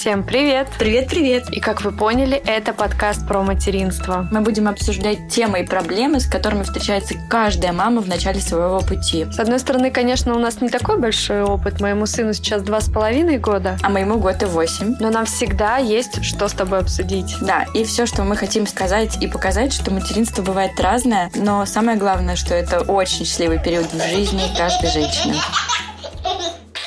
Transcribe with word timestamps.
Всем 0.00 0.24
привет! 0.24 0.66
Привет-привет! 0.78 1.50
И 1.50 1.60
как 1.60 1.82
вы 1.82 1.92
поняли, 1.92 2.40
это 2.46 2.72
подкаст 2.72 3.28
про 3.28 3.42
материнство. 3.42 4.26
Мы 4.32 4.40
будем 4.40 4.66
обсуждать 4.66 5.28
темы 5.28 5.60
и 5.60 5.66
проблемы, 5.66 6.20
с 6.20 6.26
которыми 6.26 6.62
встречается 6.62 7.16
каждая 7.28 7.74
мама 7.74 8.00
в 8.00 8.08
начале 8.08 8.40
своего 8.40 8.80
пути. 8.80 9.26
С 9.30 9.38
одной 9.38 9.58
стороны, 9.58 9.90
конечно, 9.90 10.34
у 10.34 10.38
нас 10.38 10.62
не 10.62 10.70
такой 10.70 10.98
большой 10.98 11.42
опыт. 11.42 11.82
Моему 11.82 12.06
сыну 12.06 12.32
сейчас 12.32 12.62
два 12.62 12.80
с 12.80 12.88
половиной 12.88 13.36
года. 13.36 13.76
А 13.82 13.90
моему 13.90 14.18
год 14.18 14.42
и 14.42 14.46
восемь. 14.46 14.96
Но 15.00 15.10
нам 15.10 15.26
всегда 15.26 15.76
есть 15.76 16.24
что 16.24 16.48
с 16.48 16.54
тобой 16.54 16.78
обсудить. 16.78 17.36
Да, 17.42 17.66
и 17.74 17.84
все, 17.84 18.06
что 18.06 18.24
мы 18.24 18.36
хотим 18.36 18.66
сказать 18.66 19.22
и 19.22 19.28
показать, 19.28 19.74
что 19.74 19.90
материнство 19.90 20.40
бывает 20.40 20.80
разное, 20.80 21.30
но 21.34 21.66
самое 21.66 21.98
главное, 21.98 22.36
что 22.36 22.54
это 22.54 22.80
очень 22.80 23.26
счастливый 23.26 23.62
период 23.62 23.92
в 23.92 24.02
жизни 24.08 24.44
каждой 24.56 24.90
женщины. 24.90 25.36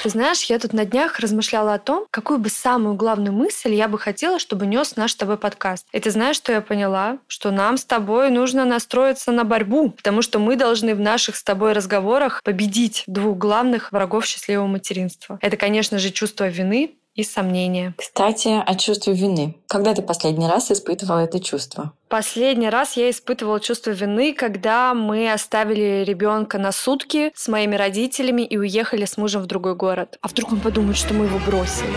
Ты 0.04 0.10
знаешь, 0.10 0.44
я 0.44 0.60
тут 0.60 0.74
на 0.74 0.84
днях 0.84 1.20
размышляла 1.20 1.76
о 1.76 1.80
том, 1.80 2.08
какую 2.12 2.38
бы 2.38 2.50
самую 2.50 2.96
главную 2.96 3.32
мысль 3.32 3.74
я 3.74 3.88
бы 3.88 3.98
хотела, 3.98 4.38
чтобы 4.38 4.66
нес 4.66 4.98
наш 4.98 5.14
с 5.14 5.16
тобой 5.16 5.38
подкаст. 5.38 5.88
И 5.94 6.00
ты 6.02 6.12
знаешь, 6.12 6.36
что 6.36 6.52
я 6.52 6.60
поняла? 6.60 7.20
Что 7.28 7.52
нам 7.52 7.78
с 7.78 7.86
тобой 7.86 8.30
нужно 8.30 8.66
настроиться 8.66 9.32
на 9.32 9.46
борьбу, 9.46 9.92
потому 9.92 10.22
что 10.22 10.40
мы 10.40 10.58
должны 10.58 10.94
в 10.94 11.00
наших 11.00 11.38
с 11.38 11.44
тобой 11.46 11.72
разговорах 11.72 12.44
победить 12.44 13.06
двух 13.08 13.38
главных 13.38 13.94
врагов 13.94 14.26
счастливого 14.26 14.68
материнства. 14.68 15.40
Это, 15.40 15.56
конечно 15.56 16.00
же, 16.00 16.10
чувство 16.10 16.50
вины 16.50 16.98
и 17.16 17.24
сомнения. 17.24 17.94
Кстати, 17.98 18.62
о 18.66 18.76
чувстве 18.76 19.14
вины. 19.14 19.56
Когда 19.68 19.94
ты 19.94 20.02
последний 20.02 20.48
раз 20.48 20.72
испытывала 20.72 21.20
это 21.20 21.40
чувство? 21.40 21.94
Последний 22.08 22.70
раз 22.70 22.96
я 22.96 23.10
испытывала 23.10 23.60
чувство 23.60 23.92
вины, 23.92 24.34
когда 24.34 24.94
мы 24.94 25.32
оставили 25.32 26.04
ребенка 26.04 26.60
на 26.60 26.72
сутки 26.72 27.32
с 27.36 27.48
моими 27.48 27.76
родителями 27.76 28.44
и 28.44 28.58
уехали 28.58 29.06
с 29.06 29.18
мужем 29.18 29.42
в 29.42 29.48
другой 29.48 29.76
город. 29.76 30.18
А 30.22 30.28
вдруг 30.28 30.52
он 30.52 30.60
подумает, 30.60 30.98
что 30.98 31.14
мы 31.14 31.26
его 31.26 31.40
бросили? 31.40 31.94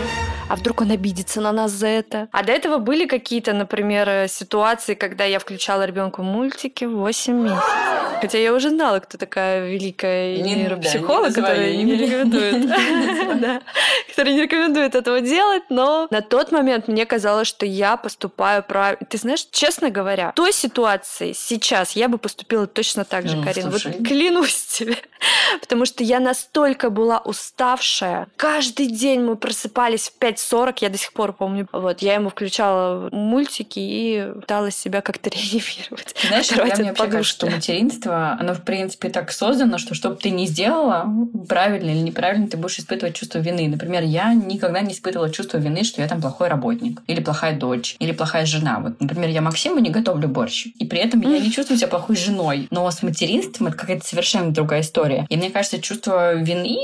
А 0.49 0.55
вдруг 0.55 0.81
он 0.81 0.91
обидится 0.91 1.41
на 1.41 1.51
нас 1.51 1.71
за 1.71 1.87
это? 1.87 2.29
А 2.31 2.43
до 2.43 2.51
этого 2.51 2.77
были 2.77 3.05
какие-то, 3.05 3.53
например, 3.53 4.27
ситуации, 4.27 4.95
когда 4.95 5.25
я 5.25 5.39
включала 5.39 5.85
ребенку 5.85 6.23
мультики 6.23 6.85
в 6.85 6.95
8 6.97 7.33
месяцев. 7.33 7.96
Хотя 8.21 8.37
я 8.37 8.53
уже 8.53 8.69
знала, 8.69 8.99
кто 8.99 9.17
такая 9.17 9.69
великая 9.69 10.37
нейропсихолог, 10.37 11.33
которая 11.33 11.75
не 11.75 11.95
рекомендует. 11.95 12.57
Которая 14.09 14.33
не 14.33 14.41
рекомендует 14.41 14.95
этого 14.95 15.21
делать, 15.21 15.63
но 15.69 16.07
на 16.09 16.21
тот 16.21 16.51
момент 16.51 16.87
мне 16.87 17.05
казалось, 17.05 17.47
что 17.47 17.65
я 17.65 17.97
поступаю 17.97 18.63
правильно. 18.63 19.05
Ты 19.07 19.17
знаешь, 19.17 19.47
честно 19.51 19.89
говоря, 19.89 20.31
в 20.31 20.35
той 20.35 20.53
ситуации 20.53 21.33
сейчас 21.33 21.91
я 21.93 22.07
бы 22.07 22.17
поступила 22.17 22.67
точно 22.67 23.05
так 23.05 23.27
же, 23.27 23.37
ну, 23.37 23.43
Карин. 23.43 23.69
Вот 23.69 23.81
клянусь 23.81 24.65
тебе. 24.65 24.97
Потому 25.61 25.85
что 25.85 26.03
я 26.03 26.19
настолько 26.19 26.89
была 26.89 27.19
уставшая. 27.19 28.27
Каждый 28.37 28.87
день 28.87 29.21
мы 29.21 29.35
просыпались 29.35 30.09
в 30.09 30.21
5.40, 30.21 30.77
я 30.81 30.89
до 30.89 30.97
сих 30.97 31.13
пор 31.13 31.33
помню. 31.33 31.67
Вот, 31.71 32.01
я 32.01 32.15
ему 32.15 32.29
включала 32.29 33.09
мультики 33.11 33.79
и 33.79 34.31
пыталась 34.35 34.75
себя 34.75 35.01
как-то 35.01 35.29
реанимировать. 35.29 36.15
Знаешь, 36.21 36.51
я 36.51 36.63
мне 36.63 36.89
вообще 36.89 37.07
кажется, 37.07 37.23
что 37.23 37.49
материнство, 37.49 38.06
оно, 38.11 38.53
в 38.53 38.61
принципе, 38.61 39.09
так 39.09 39.31
создано, 39.31 39.77
что 39.77 39.93
что 39.93 40.09
бы 40.09 40.15
ты 40.15 40.29
ни 40.29 40.45
сделала, 40.45 41.07
правильно 41.47 41.89
или 41.89 41.99
неправильно, 41.99 42.47
ты 42.47 42.57
будешь 42.57 42.79
испытывать 42.79 43.15
чувство 43.15 43.39
вины. 43.39 43.67
Например, 43.67 44.03
я 44.03 44.33
никогда 44.33 44.81
не 44.81 44.93
испытывала 44.93 45.29
чувство 45.29 45.57
вины, 45.57 45.83
что 45.83 46.01
я 46.01 46.07
там 46.07 46.21
плохой 46.21 46.47
работник, 46.47 47.01
или 47.07 47.21
плохая 47.21 47.57
дочь, 47.57 47.95
или 47.99 48.11
плохая 48.11 48.45
жена. 48.45 48.79
Вот, 48.79 48.99
например, 49.01 49.29
я 49.29 49.41
Максиму 49.41 49.79
не 49.79 49.89
готовлю 49.89 50.27
борщ. 50.27 50.67
И 50.79 50.85
при 50.85 50.99
этом 50.99 51.21
я 51.21 51.39
не 51.39 51.51
чувствую 51.51 51.77
себя 51.77 51.87
плохой 51.87 52.15
женой. 52.15 52.67
Но 52.71 52.89
с 52.89 53.03
материнством 53.03 53.67
это 53.67 53.77
какая-то 53.77 54.05
совершенно 54.05 54.51
другая 54.51 54.81
история. 54.81 55.25
И 55.29 55.37
мне 55.37 55.49
кажется, 55.49 55.81
чувство 55.81 56.35
вины 56.35 56.77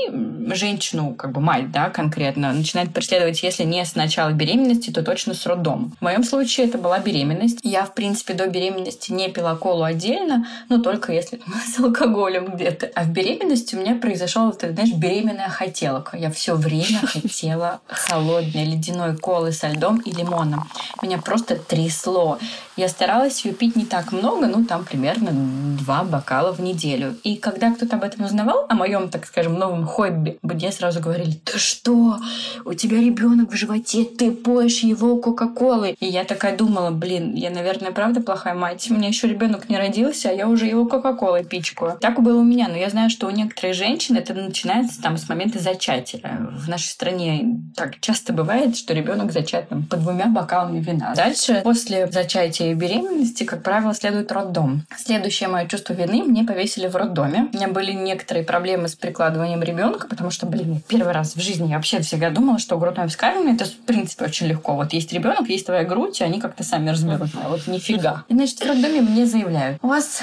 женщину, 0.54 1.14
как 1.14 1.32
бы 1.32 1.40
мать, 1.40 1.70
да, 1.70 1.90
конкретно, 1.90 2.52
начинает 2.52 2.92
преследовать, 2.92 3.42
если 3.42 3.64
не 3.64 3.84
с 3.84 3.94
начала 3.94 4.30
беременности, 4.30 4.90
то 4.90 5.02
точно 5.02 5.34
с 5.34 5.46
роддом. 5.46 5.94
В 5.98 6.02
моем 6.04 6.24
случае 6.24 6.66
это 6.66 6.78
была 6.78 6.98
беременность. 6.98 7.58
Я, 7.62 7.84
в 7.84 7.94
принципе, 7.94 8.34
до 8.34 8.46
беременности 8.48 9.12
не 9.12 9.28
пила 9.28 9.56
колу 9.56 9.82
отдельно, 9.82 10.46
но 10.68 10.78
только 10.78 11.12
если 11.14 11.40
с 11.66 11.78
алкоголем 11.78 12.54
где-то. 12.54 12.90
А 12.94 13.04
в 13.04 13.10
беременности 13.10 13.74
у 13.74 13.80
меня 13.80 13.94
произошел, 13.94 14.52
ты 14.52 14.72
знаешь, 14.72 14.92
беременная 14.92 15.48
хотелка. 15.48 16.16
Я 16.16 16.30
все 16.30 16.54
время 16.54 17.00
хотела 17.06 17.80
холодной 17.86 18.64
ледяной 18.64 19.16
колы 19.16 19.52
со 19.52 19.68
льдом 19.68 19.98
и 19.98 20.12
лимоном. 20.12 20.68
Меня 21.02 21.18
просто 21.18 21.56
трясло. 21.56 22.38
Я 22.76 22.88
старалась 22.88 23.44
ее 23.44 23.54
пить 23.54 23.76
не 23.76 23.84
так 23.84 24.10
много, 24.10 24.48
ну, 24.48 24.64
там 24.64 24.84
примерно 24.84 25.30
два 25.78 26.02
бокала 26.02 26.52
в 26.52 26.60
неделю. 26.60 27.16
И 27.22 27.36
когда 27.36 27.70
кто-то 27.70 27.96
об 27.96 28.02
этом 28.02 28.24
узнавал, 28.24 28.66
о 28.68 28.74
моем, 28.74 29.08
так 29.10 29.26
скажем, 29.26 29.54
новом 29.54 29.86
хобби, 29.86 30.38
мне 30.42 30.72
сразу 30.72 31.00
говорили, 31.00 31.38
ты 31.44 31.58
что, 31.58 32.18
у 32.64 32.74
тебя 32.74 32.98
ребенок 32.98 33.52
в 33.52 33.54
животе, 33.54 34.04
ты 34.04 34.32
поешь 34.32 34.80
его 34.80 35.18
кока-колой. 35.18 35.96
И 36.00 36.06
я 36.06 36.24
такая 36.24 36.56
думала, 36.56 36.90
блин, 36.90 37.34
я, 37.34 37.50
наверное, 37.50 37.92
правда 37.92 38.20
плохая 38.20 38.54
мать. 38.54 38.90
У 38.90 38.94
меня 38.94 39.08
еще 39.08 39.28
ребенок 39.28 39.68
не 39.68 39.76
родился, 39.76 40.30
а 40.30 40.32
я 40.32 40.48
уже 40.48 40.66
его 40.66 40.86
кока-колой 41.04 41.44
пичкаю. 41.44 41.98
Так 42.00 42.22
было 42.22 42.40
у 42.40 42.44
меня, 42.44 42.68
но 42.68 42.76
я 42.76 42.88
знаю, 42.88 43.10
что 43.10 43.26
у 43.26 43.30
некоторых 43.30 43.74
женщин 43.74 44.16
это 44.16 44.32
начинается 44.32 45.02
там 45.02 45.18
с 45.18 45.28
момента 45.28 45.58
зачатия. 45.58 46.20
В 46.52 46.68
нашей 46.68 46.88
стране 46.88 47.60
так 47.76 48.00
часто 48.00 48.32
бывает, 48.32 48.76
что 48.76 48.94
ребенок 48.94 49.32
зачат 49.32 49.68
там, 49.68 49.84
по 49.84 49.96
двумя 49.96 50.26
бокалами 50.26 50.80
вина. 50.80 51.14
Дальше, 51.14 51.60
после 51.62 52.06
зачатия 52.06 52.70
и 52.70 52.74
беременности, 52.74 53.44
как 53.44 53.62
правило, 53.62 53.92
следует 53.94 54.32
роддом. 54.32 54.84
Следующее 54.96 55.48
мое 55.50 55.66
чувство 55.66 55.92
вины 55.92 56.22
мне 56.22 56.44
повесили 56.44 56.86
в 56.86 56.96
роддоме. 56.96 57.48
У 57.52 57.56
меня 57.56 57.68
были 57.68 57.92
некоторые 57.92 58.44
проблемы 58.44 58.88
с 58.88 58.94
прикладыванием 58.94 59.62
ребенка, 59.62 60.08
потому 60.08 60.30
что, 60.30 60.46
блин, 60.46 60.82
первый 60.88 61.12
раз 61.12 61.36
в 61.36 61.40
жизни 61.40 61.68
я 61.68 61.76
вообще 61.76 62.00
всегда 62.00 62.30
думала, 62.30 62.58
что 62.58 62.78
грудное 62.78 63.08
вскармливание 63.08 63.56
это, 63.56 63.66
в 63.66 63.76
принципе, 63.84 64.24
очень 64.24 64.46
легко. 64.46 64.74
Вот 64.74 64.92
есть 64.94 65.12
ребенок, 65.12 65.48
есть 65.48 65.66
твоя 65.66 65.84
грудь, 65.84 66.20
и 66.20 66.24
они 66.24 66.40
как-то 66.40 66.64
сами 66.64 66.88
разберут. 66.88 67.28
А 67.42 67.50
вот 67.50 67.66
нифига. 67.66 68.24
И, 68.28 68.34
значит, 68.34 68.60
в 68.60 68.66
роддоме 68.66 69.02
мне 69.02 69.26
заявляют, 69.26 69.78
у 69.82 69.88
вас 69.88 70.22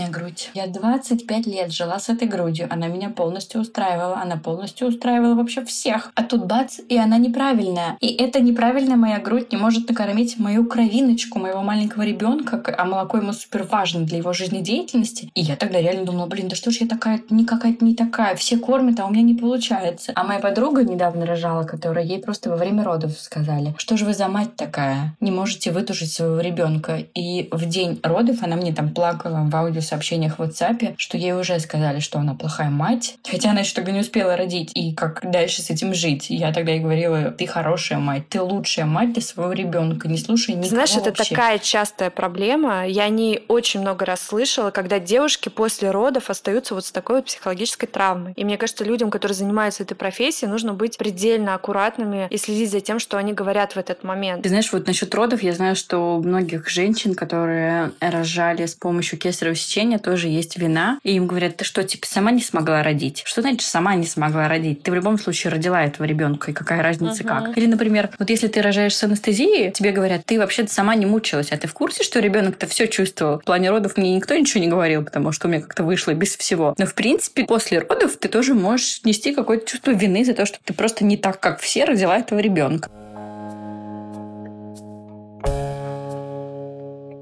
неправильная 0.00 0.10
грудь. 0.10 0.50
Я 0.54 0.66
25 0.66 1.46
лет 1.46 1.72
жила 1.72 1.98
с 1.98 2.08
этой 2.08 2.28
грудью. 2.28 2.66
Она 2.70 2.88
меня 2.88 3.10
полностью 3.10 3.60
устраивала. 3.60 4.20
Она 4.22 4.36
полностью 4.36 4.88
устраивала 4.88 5.34
вообще 5.34 5.64
всех. 5.64 6.12
А 6.14 6.22
тут 6.22 6.46
бац, 6.46 6.78
и 6.88 6.96
она 6.96 7.18
неправильная. 7.18 7.96
И 8.00 8.08
эта 8.08 8.40
неправильная 8.40 8.96
моя 8.96 9.18
грудь 9.18 9.52
не 9.52 9.58
может 9.58 9.88
накормить 9.88 10.38
мою 10.38 10.64
кровиночку, 10.64 11.38
моего 11.38 11.62
маленького 11.62 12.02
ребенка, 12.02 12.62
а 12.78 12.84
молоко 12.84 13.18
ему 13.18 13.32
супер 13.32 13.64
важно 13.64 14.04
для 14.04 14.18
его 14.18 14.32
жизнедеятельности. 14.32 15.30
И 15.34 15.40
я 15.40 15.56
тогда 15.56 15.80
реально 15.80 16.04
думала, 16.04 16.26
блин, 16.26 16.48
да 16.48 16.56
что 16.56 16.70
ж 16.70 16.78
я 16.80 16.86
такая, 16.86 17.20
не 17.30 17.44
какая-то 17.44 17.84
не 17.84 17.94
такая, 17.94 18.34
все 18.36 18.58
кормят, 18.58 19.00
а 19.00 19.06
у 19.06 19.10
меня 19.10 19.22
не 19.22 19.34
получается. 19.34 20.12
А 20.14 20.24
моя 20.24 20.40
подруга 20.40 20.84
недавно 20.84 21.26
рожала, 21.26 21.64
которая 21.64 22.04
ей 22.04 22.20
просто 22.20 22.50
во 22.50 22.56
время 22.56 22.84
родов 22.84 23.18
сказали, 23.18 23.74
что 23.78 23.96
же 23.96 24.04
вы 24.04 24.14
за 24.14 24.28
мать 24.28 24.56
такая, 24.56 25.16
не 25.20 25.30
можете 25.30 25.72
вытушить 25.72 26.12
своего 26.12 26.40
ребенка. 26.40 26.98
И 27.14 27.48
в 27.50 27.66
день 27.66 28.00
родов 28.02 28.42
она 28.42 28.56
мне 28.56 28.72
там 28.72 28.90
плакала 28.90 29.40
в 29.42 29.50
аудиосообщениях 29.90 30.38
в 30.38 30.42
WhatsApp, 30.42 30.94
что 30.96 31.16
ей 31.16 31.32
уже 31.32 31.58
сказали, 31.60 32.00
что 32.00 32.18
она 32.18 32.34
плохая 32.34 32.70
мать, 32.70 33.16
хотя 33.28 33.50
она 33.50 33.60
еще 33.60 33.74
тогда 33.74 33.92
не 33.92 34.00
успела 34.00 34.36
родить. 34.36 34.70
И 34.74 34.92
как 34.94 35.28
дальше 35.30 35.62
с 35.62 35.70
этим 35.70 35.94
жить? 35.94 36.30
И 36.30 36.36
я 36.36 36.52
тогда 36.52 36.72
ей 36.72 36.80
говорила, 36.80 37.30
ты 37.30 37.46
хорошая 37.46 37.98
мать, 37.98 38.28
ты 38.28 38.40
лучшая 38.40 38.86
мать 38.86 39.12
для 39.12 39.22
своего 39.22 39.52
ребенка, 39.52 40.08
не 40.08 40.18
слушай 40.18 40.54
никого 40.54 40.68
Знаешь, 40.68 40.96
это 40.96 41.10
вообще. 41.10 41.34
такая 41.34 41.58
частая 41.58 42.10
проблема. 42.10 42.86
Я 42.86 43.08
не 43.08 43.42
очень 43.48 43.80
много 43.80 44.04
раз 44.04 44.20
слышала, 44.22 44.70
когда 44.70 44.98
девушки 44.98 45.48
после 45.48 45.90
родов 45.90 46.30
остаются 46.30 46.74
вот 46.74 46.86
с 46.86 46.92
такой 46.92 47.16
вот 47.16 47.26
психологической 47.26 47.88
травмой. 47.88 48.32
И 48.36 48.44
мне 48.44 48.56
кажется, 48.56 48.84
людям, 48.84 49.10
которые 49.10 49.36
занимаются 49.36 49.82
этой 49.82 49.94
профессией, 49.94 50.50
нужно 50.50 50.74
быть 50.74 50.98
предельно 50.98 51.54
аккуратными 51.54 52.28
и 52.30 52.36
следить 52.36 52.70
за 52.70 52.80
тем, 52.80 52.98
что 52.98 53.16
они 53.16 53.32
говорят 53.32 53.72
в 53.72 53.76
этот 53.76 54.04
момент. 54.04 54.42
Ты 54.42 54.48
знаешь, 54.48 54.72
вот 54.72 54.86
насчет 54.86 55.14
родов, 55.14 55.42
я 55.42 55.52
знаю, 55.52 55.76
что 55.76 56.16
у 56.16 56.22
многих 56.22 56.68
женщин, 56.68 57.14
которые 57.14 57.92
рожали 58.00 58.66
с 58.66 58.74
помощью 58.74 59.18
кесарево 59.18 59.54
сечения, 59.54 59.79
тоже 59.98 60.28
есть 60.28 60.58
вина. 60.58 60.98
И 61.02 61.12
им 61.12 61.26
говорят, 61.26 61.56
ты 61.56 61.64
что, 61.64 61.82
типа, 61.82 62.06
сама 62.06 62.30
не 62.30 62.42
смогла 62.42 62.82
родить? 62.82 63.22
Что 63.24 63.42
значит 63.42 63.62
сама 63.62 63.94
не 63.94 64.06
смогла 64.06 64.48
родить? 64.48 64.82
Ты 64.82 64.90
в 64.90 64.94
любом 64.94 65.18
случае 65.18 65.52
родила 65.52 65.82
этого 65.82 66.06
ребенка, 66.06 66.50
и 66.50 66.54
какая 66.54 66.82
разница 66.82 67.22
uh-huh. 67.22 67.46
как? 67.46 67.58
Или, 67.58 67.66
например, 67.66 68.10
вот 68.18 68.30
если 68.30 68.48
ты 68.48 68.62
рожаешь 68.62 68.96
с 68.96 69.02
анестезией, 69.02 69.70
тебе 69.72 69.92
говорят, 69.92 70.24
ты 70.24 70.38
вообще-то 70.38 70.72
сама 70.72 70.94
не 70.94 71.06
мучилась, 71.06 71.52
а 71.52 71.56
ты 71.56 71.68
в 71.68 71.74
курсе, 71.74 72.04
что 72.04 72.20
ребенок-то 72.20 72.66
все 72.66 72.86
чувствовал? 72.86 73.38
В 73.40 73.44
плане 73.44 73.70
родов 73.70 73.96
мне 73.96 74.14
никто 74.14 74.34
ничего 74.36 74.62
не 74.62 74.68
говорил, 74.68 75.04
потому 75.04 75.32
что 75.32 75.48
у 75.48 75.50
меня 75.50 75.62
как-то 75.62 75.84
вышло 75.84 76.12
без 76.12 76.36
всего. 76.36 76.74
Но, 76.78 76.86
в 76.86 76.94
принципе, 76.94 77.44
после 77.44 77.78
родов 77.80 78.16
ты 78.16 78.28
тоже 78.28 78.54
можешь 78.54 79.00
нести 79.04 79.34
какое-то 79.34 79.66
чувство 79.66 79.90
вины 79.92 80.24
за 80.24 80.34
то, 80.34 80.46
что 80.46 80.58
ты 80.64 80.72
просто 80.72 81.04
не 81.04 81.16
так, 81.16 81.40
как 81.40 81.60
все, 81.60 81.84
родила 81.84 82.18
этого 82.18 82.38
ребенка. 82.38 82.90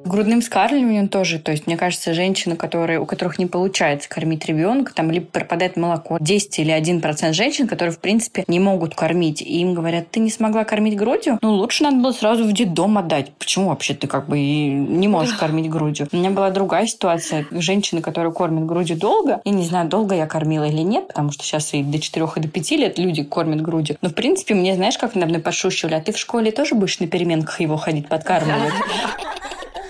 Грудным 0.09 0.41
скармливанием 0.41 1.09
тоже. 1.09 1.39
То 1.39 1.53
есть, 1.53 1.67
мне 1.67 1.77
кажется, 1.77 2.15
женщины, 2.15 2.57
которые, 2.57 2.99
у 2.99 3.05
которых 3.05 3.39
не 3.39 3.45
получается 3.45 4.09
кормить 4.09 4.47
ребенка, 4.47 4.95
там 4.95 5.11
либо 5.11 5.27
пропадает 5.27 5.77
молоко. 5.77 6.17
10 6.19 6.61
или 6.61 6.75
1% 6.75 7.35
женщин, 7.35 7.69
которые, 7.69 7.93
в 7.93 7.99
принципе, 7.99 8.43
не 8.49 8.59
могут 8.59 8.95
кормить. 8.95 9.43
И 9.43 9.61
им 9.61 9.75
говорят, 9.75 10.11
ты 10.11 10.21
не 10.21 10.31
смогла 10.31 10.65
кормить 10.65 10.97
грудью? 10.97 11.39
Ну, 11.43 11.53
лучше 11.53 11.83
надо 11.83 11.99
было 11.99 12.13
сразу 12.13 12.45
в 12.45 12.53
детдом 12.53 12.97
отдать. 12.97 13.33
Почему 13.39 13.69
вообще 13.69 13.93
ты 13.93 14.07
как 14.07 14.29
бы 14.29 14.39
не 14.39 15.09
можешь 15.09 15.35
кормить 15.35 15.69
грудью? 15.69 16.09
У 16.11 16.17
меня 16.17 16.31
была 16.31 16.51
другая 16.51 16.87
ситуация. 16.87 17.47
Женщины, 17.51 18.01
которые 18.01 18.33
кормят 18.33 18.65
грудью 18.65 18.97
долго, 18.97 19.43
я 19.45 19.53
не 19.53 19.67
знаю, 19.67 19.89
долго 19.89 20.15
я 20.15 20.27
кормила 20.27 20.65
или 20.65 20.81
нет, 20.81 21.09
потому 21.09 21.33
что 21.33 21.45
сейчас 21.45 21.75
и 21.75 21.83
до 21.83 21.99
4 21.99 22.27
и 22.37 22.41
до 22.41 22.49
5 22.49 22.71
лет 22.73 22.99
люди 22.99 23.23
кормят 23.25 23.61
грудью. 23.61 23.99
Но, 24.01 24.09
в 24.09 24.15
принципе, 24.15 24.55
мне, 24.55 24.75
знаешь, 24.75 24.97
как 24.97 25.15
надо 25.15 25.27
мной 25.27 25.43
подшучивали, 25.43 25.95
а 25.95 26.01
ты 26.01 26.13
в 26.13 26.19
школе 26.19 26.51
тоже 26.51 26.75
будешь 26.75 26.99
на 26.99 27.07
переменках 27.07 27.61
его 27.61 27.77
ходить 27.77 28.09
подкармливать? 28.09 28.73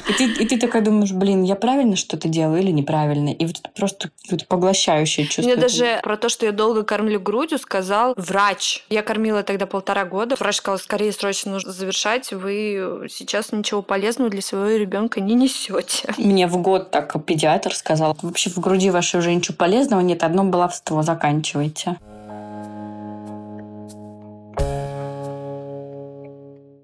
И 0.09 0.13
ты, 0.15 0.25
и 0.25 0.47
ты 0.47 0.59
такая 0.59 0.83
думаешь, 0.83 1.13
блин, 1.13 1.43
я 1.43 1.55
правильно 1.55 1.97
что-то 1.97 2.29
делаю 2.29 2.63
или 2.63 2.71
неправильно? 2.71 3.29
И 3.29 3.45
вот 3.45 3.61
просто 3.77 4.11
вот 4.31 4.47
поглощающее 4.47 5.27
чувство. 5.27 5.43
Мне 5.43 5.57
даже 5.57 6.01
про 6.03 6.17
то, 6.17 6.29
что 6.29 6.47
я 6.47 6.53
долго 6.53 6.83
кормлю 6.83 7.21
грудью, 7.21 7.59
сказал 7.59 8.15
врач. 8.17 8.85
Я 8.89 9.03
кормила 9.03 9.43
тогда 9.43 9.67
полтора 9.67 10.05
года. 10.05 10.37
Врач 10.39 10.57
сказал, 10.57 10.79
скорее 10.79 11.13
срочно 11.13 11.53
нужно 11.53 11.73
завершать. 11.73 12.33
Вы 12.33 13.07
сейчас 13.11 13.53
ничего 13.53 13.83
полезного 13.83 14.31
для 14.31 14.41
своего 14.41 14.79
ребенка 14.79 15.21
не 15.21 15.35
несете. 15.35 16.15
Мне 16.17 16.47
в 16.47 16.57
год 16.57 16.91
так 16.91 17.23
педиатр 17.25 17.75
сказал, 17.75 18.17
вообще 18.23 18.51
в 18.51 18.59
груди 18.59 18.91
вашей 18.91 19.21
уже 19.21 19.35
ничего 19.35 19.57
полезного 19.57 20.01
нет, 20.01 20.23
одно 20.23 20.45
баловство 20.45 21.03
заканчивайте. 21.03 21.99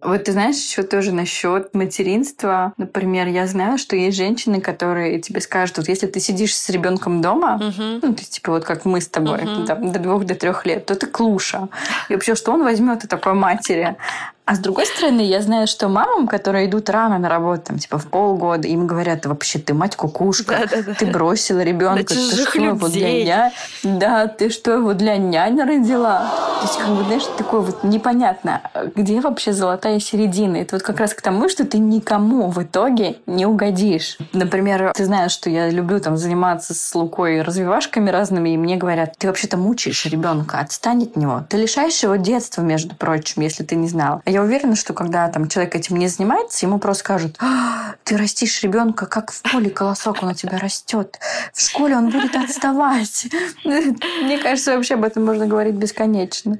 Вот 0.04 0.24
ты 0.24 0.32
знаешь, 0.32 0.56
еще 0.56 0.82
тоже 0.82 1.12
насчет 1.12 1.74
материнства. 1.74 2.74
Например, 2.76 3.26
я 3.26 3.46
знаю, 3.46 3.78
что 3.78 3.96
есть 3.96 4.16
женщины, 4.16 4.60
которые 4.60 5.20
тебе 5.20 5.40
скажут, 5.40 5.78
вот 5.78 5.88
если 5.88 6.06
ты 6.06 6.20
сидишь 6.20 6.54
с 6.54 6.68
ребенком 6.68 7.20
дома, 7.20 7.58
uh-huh. 7.60 8.00
ну, 8.02 8.12
то 8.14 8.20
есть, 8.20 8.34
типа, 8.34 8.52
вот 8.52 8.64
как 8.64 8.84
мы 8.84 9.00
с 9.00 9.08
тобой, 9.08 9.38
uh-huh. 9.38 9.66
там, 9.66 9.92
до 9.92 9.98
двух, 9.98 10.24
до 10.24 10.34
трех 10.34 10.66
лет, 10.66 10.86
то 10.86 10.94
ты 10.94 11.06
клуша. 11.06 11.68
И 12.08 12.14
вообще, 12.14 12.34
что 12.34 12.52
он 12.52 12.62
возьмет 12.62 13.04
от 13.04 13.10
такой 13.10 13.34
матери? 13.34 13.96
А 14.46 14.56
с 14.56 14.58
другой 14.58 14.84
стороны, 14.84 15.22
я 15.22 15.40
знаю, 15.40 15.66
что 15.66 15.88
мамам, 15.88 16.28
которые 16.28 16.66
идут 16.68 16.90
рано 16.90 17.18
на 17.18 17.30
работу, 17.30 17.62
там, 17.68 17.78
типа 17.78 17.96
в 17.96 18.08
полгода, 18.08 18.68
им 18.68 18.86
говорят, 18.86 19.24
вообще, 19.24 19.58
ты 19.58 19.72
мать 19.72 19.96
кукушка, 19.96 20.66
да, 20.70 20.76
да, 20.76 20.82
да. 20.82 20.94
ты 20.94 21.06
бросила 21.06 21.60
ребенка, 21.60 22.04
ты 22.04 22.14
что 22.14 22.58
людей. 22.58 22.66
его 22.66 22.88
для 22.88 23.24
ня... 23.24 23.52
Да, 23.82 24.26
ты 24.26 24.50
что 24.50 24.72
его 24.72 24.92
для 24.92 25.16
няни 25.16 25.62
родила? 25.62 26.30
То 26.60 26.66
есть, 26.66 26.78
как 26.78 26.88
бы, 26.88 27.04
знаешь, 27.04 27.22
такое 27.38 27.60
вот 27.60 27.84
непонятно, 27.84 28.60
где 28.94 29.20
вообще 29.20 29.54
золотая 29.54 29.98
середина? 29.98 30.56
Это 30.58 30.76
вот 30.76 30.82
как 30.82 31.00
раз 31.00 31.14
к 31.14 31.22
тому, 31.22 31.48
что 31.48 31.64
ты 31.64 31.78
никому 31.78 32.50
в 32.50 32.62
итоге 32.62 33.16
не 33.24 33.46
угодишь. 33.46 34.18
Например, 34.34 34.92
ты 34.94 35.06
знаешь, 35.06 35.32
что 35.32 35.48
я 35.48 35.70
люблю 35.70 36.00
там 36.00 36.18
заниматься 36.18 36.74
с 36.74 36.94
Лукой 36.94 37.40
развивашками 37.40 38.10
разными, 38.10 38.50
и 38.50 38.58
мне 38.58 38.76
говорят, 38.76 39.14
ты 39.16 39.26
вообще-то 39.26 39.56
мучаешь 39.56 40.04
ребенка, 40.04 40.58
отстань 40.58 41.04
от 41.04 41.16
него. 41.16 41.42
Ты 41.48 41.56
лишаешь 41.56 42.02
его 42.02 42.16
детства, 42.16 42.60
между 42.60 42.94
прочим, 42.94 43.40
если 43.40 43.64
ты 43.64 43.74
не 43.76 43.88
знал 43.88 44.20
я 44.34 44.42
уверена, 44.42 44.74
что 44.74 44.94
когда 44.94 45.28
там 45.28 45.48
человек 45.48 45.76
этим 45.76 45.96
не 45.96 46.08
занимается, 46.08 46.66
ему 46.66 46.80
просто 46.80 47.04
скажут, 47.04 47.36
а, 47.38 47.94
ты 48.02 48.16
растишь 48.16 48.64
ребенка, 48.64 49.06
как 49.06 49.30
в 49.30 49.42
поле 49.42 49.70
колосок 49.70 50.24
он 50.24 50.30
у 50.30 50.34
тебя 50.34 50.58
растет. 50.58 51.20
В 51.52 51.60
школе 51.60 51.96
он 51.96 52.10
будет 52.10 52.34
отставать. 52.34 53.28
Мне 53.64 54.38
кажется, 54.38 54.74
вообще 54.74 54.94
об 54.94 55.04
этом 55.04 55.24
можно 55.24 55.46
говорить 55.46 55.76
бесконечно. 55.76 56.58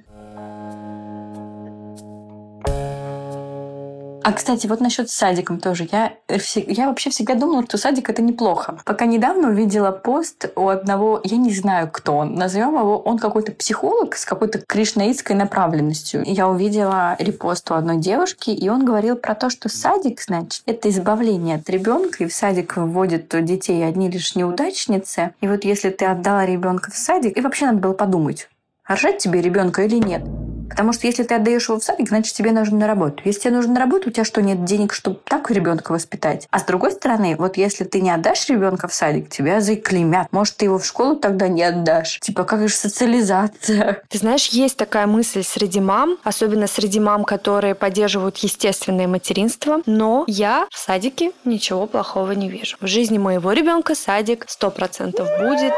А, 4.24 4.32
кстати, 4.32 4.66
вот 4.66 4.80
насчет 4.80 5.10
садиком 5.10 5.60
тоже. 5.60 5.86
Я, 5.92 6.14
я 6.54 6.88
вообще 6.88 7.10
всегда 7.10 7.34
думала, 7.34 7.62
что 7.64 7.76
садик 7.76 8.08
это 8.08 8.22
неплохо. 8.22 8.78
Пока 8.86 9.04
недавно 9.04 9.50
увидела 9.50 9.90
пост 9.90 10.50
у 10.56 10.68
одного, 10.68 11.20
я 11.24 11.36
не 11.36 11.52
знаю, 11.52 11.90
кто 11.92 12.16
он, 12.16 12.34
назовем 12.34 12.70
его, 12.70 12.98
он 12.98 13.18
какой-то 13.18 13.52
психолог 13.52 14.16
с 14.16 14.24
какой-то 14.24 14.60
кришнаитской 14.66 15.36
направленностью. 15.36 16.22
Я 16.24 16.48
увидела 16.48 17.16
репост 17.18 17.70
у 17.70 17.74
одной 17.74 17.98
девушки, 17.98 18.48
и 18.48 18.66
он 18.70 18.86
говорил 18.86 19.16
про 19.16 19.34
то, 19.34 19.50
что 19.50 19.68
садик, 19.68 20.22
значит, 20.22 20.62
это 20.64 20.88
избавление 20.88 21.56
от 21.56 21.68
ребенка, 21.68 22.24
и 22.24 22.26
в 22.26 22.32
садик 22.32 22.78
вводят 22.78 23.28
детей 23.44 23.86
одни 23.86 24.08
лишь 24.08 24.36
неудачницы. 24.36 25.34
И 25.42 25.48
вот 25.48 25.64
если 25.64 25.90
ты 25.90 26.06
отдала 26.06 26.46
ребенка 26.46 26.90
в 26.90 26.96
садик, 26.96 27.36
и 27.36 27.42
вообще 27.42 27.66
надо 27.66 27.78
было 27.78 27.92
подумать, 27.92 28.48
рожать 28.86 29.18
тебе 29.18 29.42
ребенка 29.42 29.82
или 29.82 29.96
нет. 29.96 30.22
Потому 30.68 30.92
что 30.92 31.06
если 31.06 31.22
ты 31.22 31.34
отдаешь 31.34 31.68
его 31.68 31.78
в 31.78 31.84
садик, 31.84 32.08
значит, 32.08 32.34
тебе 32.34 32.52
нужно 32.52 32.78
на 32.78 32.86
работу. 32.86 33.22
Если 33.24 33.40
тебе 33.40 33.54
нужно 33.54 33.74
на 33.74 33.80
работу, 33.80 34.08
у 34.08 34.12
тебя 34.12 34.24
что, 34.24 34.42
нет 34.42 34.64
денег, 34.64 34.92
чтобы 34.92 35.20
так 35.24 35.50
ребенка 35.50 35.92
воспитать? 35.92 36.46
А 36.50 36.58
с 36.58 36.64
другой 36.64 36.92
стороны, 36.92 37.36
вот 37.38 37.56
если 37.56 37.84
ты 37.84 38.00
не 38.00 38.10
отдашь 38.10 38.48
ребенка 38.48 38.88
в 38.88 38.94
садик, 38.94 39.28
тебя 39.28 39.60
заклеймят. 39.60 40.28
Может, 40.32 40.56
ты 40.56 40.66
его 40.66 40.78
в 40.78 40.86
школу 40.86 41.16
тогда 41.16 41.48
не 41.48 41.62
отдашь. 41.62 42.18
Типа, 42.20 42.44
как 42.44 42.68
же 42.68 42.74
социализация? 42.74 44.02
Ты 44.08 44.18
знаешь, 44.18 44.48
есть 44.48 44.76
такая 44.76 45.06
мысль 45.06 45.42
среди 45.42 45.80
мам, 45.80 46.18
особенно 46.24 46.66
среди 46.66 47.00
мам, 47.00 47.24
которые 47.24 47.74
поддерживают 47.74 48.36
естественное 48.38 49.08
материнство, 49.08 49.82
но 49.86 50.24
я 50.26 50.66
в 50.70 50.78
садике 50.78 51.32
ничего 51.44 51.86
плохого 51.86 52.32
не 52.32 52.48
вижу. 52.48 52.76
В 52.80 52.86
жизни 52.86 53.18
моего 53.18 53.52
ребенка 53.52 53.94
садик 53.94 54.44
сто 54.48 54.70
процентов 54.70 55.28
будет. 55.38 55.72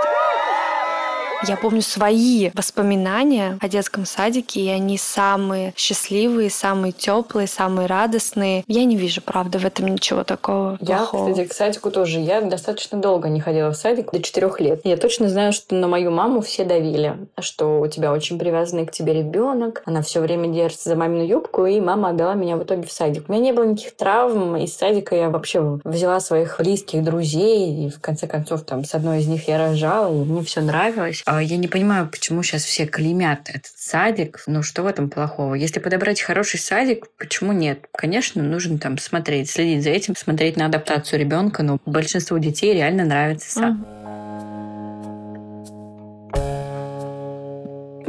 Я 1.42 1.56
помню 1.56 1.82
свои 1.82 2.50
воспоминания 2.54 3.58
о 3.60 3.68
детском 3.68 4.06
садике, 4.06 4.60
и 4.60 4.68
они 4.68 4.98
самые 4.98 5.74
счастливые, 5.76 6.50
самые 6.50 6.92
теплые, 6.92 7.46
самые 7.46 7.86
радостные. 7.86 8.64
Я 8.66 8.84
не 8.84 8.96
вижу, 8.96 9.20
правда, 9.20 9.58
в 9.58 9.64
этом 9.64 9.88
ничего 9.88 10.24
такого 10.24 10.78
я, 10.80 10.98
плохого. 10.98 11.28
Я, 11.28 11.34
кстати, 11.34 11.48
к 11.48 11.52
садику 11.52 11.90
тоже. 11.90 12.20
Я 12.20 12.40
достаточно 12.40 12.98
долго 12.98 13.28
не 13.28 13.40
ходила 13.40 13.70
в 13.70 13.76
садик, 13.76 14.12
до 14.12 14.22
четырех 14.22 14.60
лет. 14.60 14.80
Я 14.84 14.96
точно 14.96 15.28
знаю, 15.28 15.52
что 15.52 15.74
на 15.74 15.88
мою 15.88 16.10
маму 16.10 16.40
все 16.40 16.64
давили, 16.64 17.28
что 17.38 17.80
у 17.80 17.86
тебя 17.86 18.12
очень 18.12 18.38
привязанный 18.38 18.86
к 18.86 18.92
тебе 18.92 19.12
ребенок, 19.14 19.82
она 19.84 20.02
все 20.02 20.20
время 20.20 20.48
держится 20.48 20.88
за 20.88 20.96
мамину 20.96 21.24
юбку, 21.24 21.66
и 21.66 21.80
мама 21.80 22.10
отдала 22.10 22.34
меня 22.34 22.56
в 22.56 22.64
итоге 22.64 22.86
в 22.86 22.92
садик. 22.92 23.28
У 23.28 23.32
меня 23.32 23.42
не 23.42 23.52
было 23.52 23.64
никаких 23.64 23.96
травм, 23.96 24.56
из 24.56 24.76
садика 24.76 25.14
я 25.14 25.30
вообще 25.30 25.80
взяла 25.84 26.20
своих 26.20 26.56
близких 26.58 27.04
друзей, 27.04 27.86
и 27.86 27.90
в 27.90 28.00
конце 28.00 28.26
концов 28.26 28.62
там 28.62 28.84
с 28.84 28.94
одной 28.94 29.20
из 29.20 29.26
них 29.26 29.48
я 29.48 29.58
рожала, 29.58 30.12
и 30.12 30.24
мне 30.24 30.42
все 30.42 30.60
нравилось. 30.60 31.22
А 31.26 31.42
я 31.42 31.56
не 31.56 31.66
понимаю, 31.66 32.08
почему 32.08 32.44
сейчас 32.44 32.62
все 32.62 32.86
клеймят 32.86 33.48
этот 33.48 33.72
садик. 33.76 34.44
Ну, 34.46 34.62
что 34.62 34.84
в 34.84 34.86
этом 34.86 35.10
плохого? 35.10 35.54
Если 35.54 35.80
подобрать 35.80 36.22
хороший 36.22 36.60
садик, 36.60 37.08
почему 37.18 37.52
нет? 37.52 37.80
Конечно, 37.92 38.44
нужно 38.44 38.78
там 38.78 38.96
смотреть, 38.96 39.50
следить 39.50 39.82
за 39.82 39.90
этим, 39.90 40.14
смотреть 40.14 40.56
на 40.56 40.66
адаптацию 40.66 41.18
ребенка, 41.18 41.64
но 41.64 41.80
большинству 41.84 42.38
детей 42.38 42.74
реально 42.74 43.04
нравится 43.04 43.50
сад. 43.50 43.74
Mm-hmm. 43.74 44.05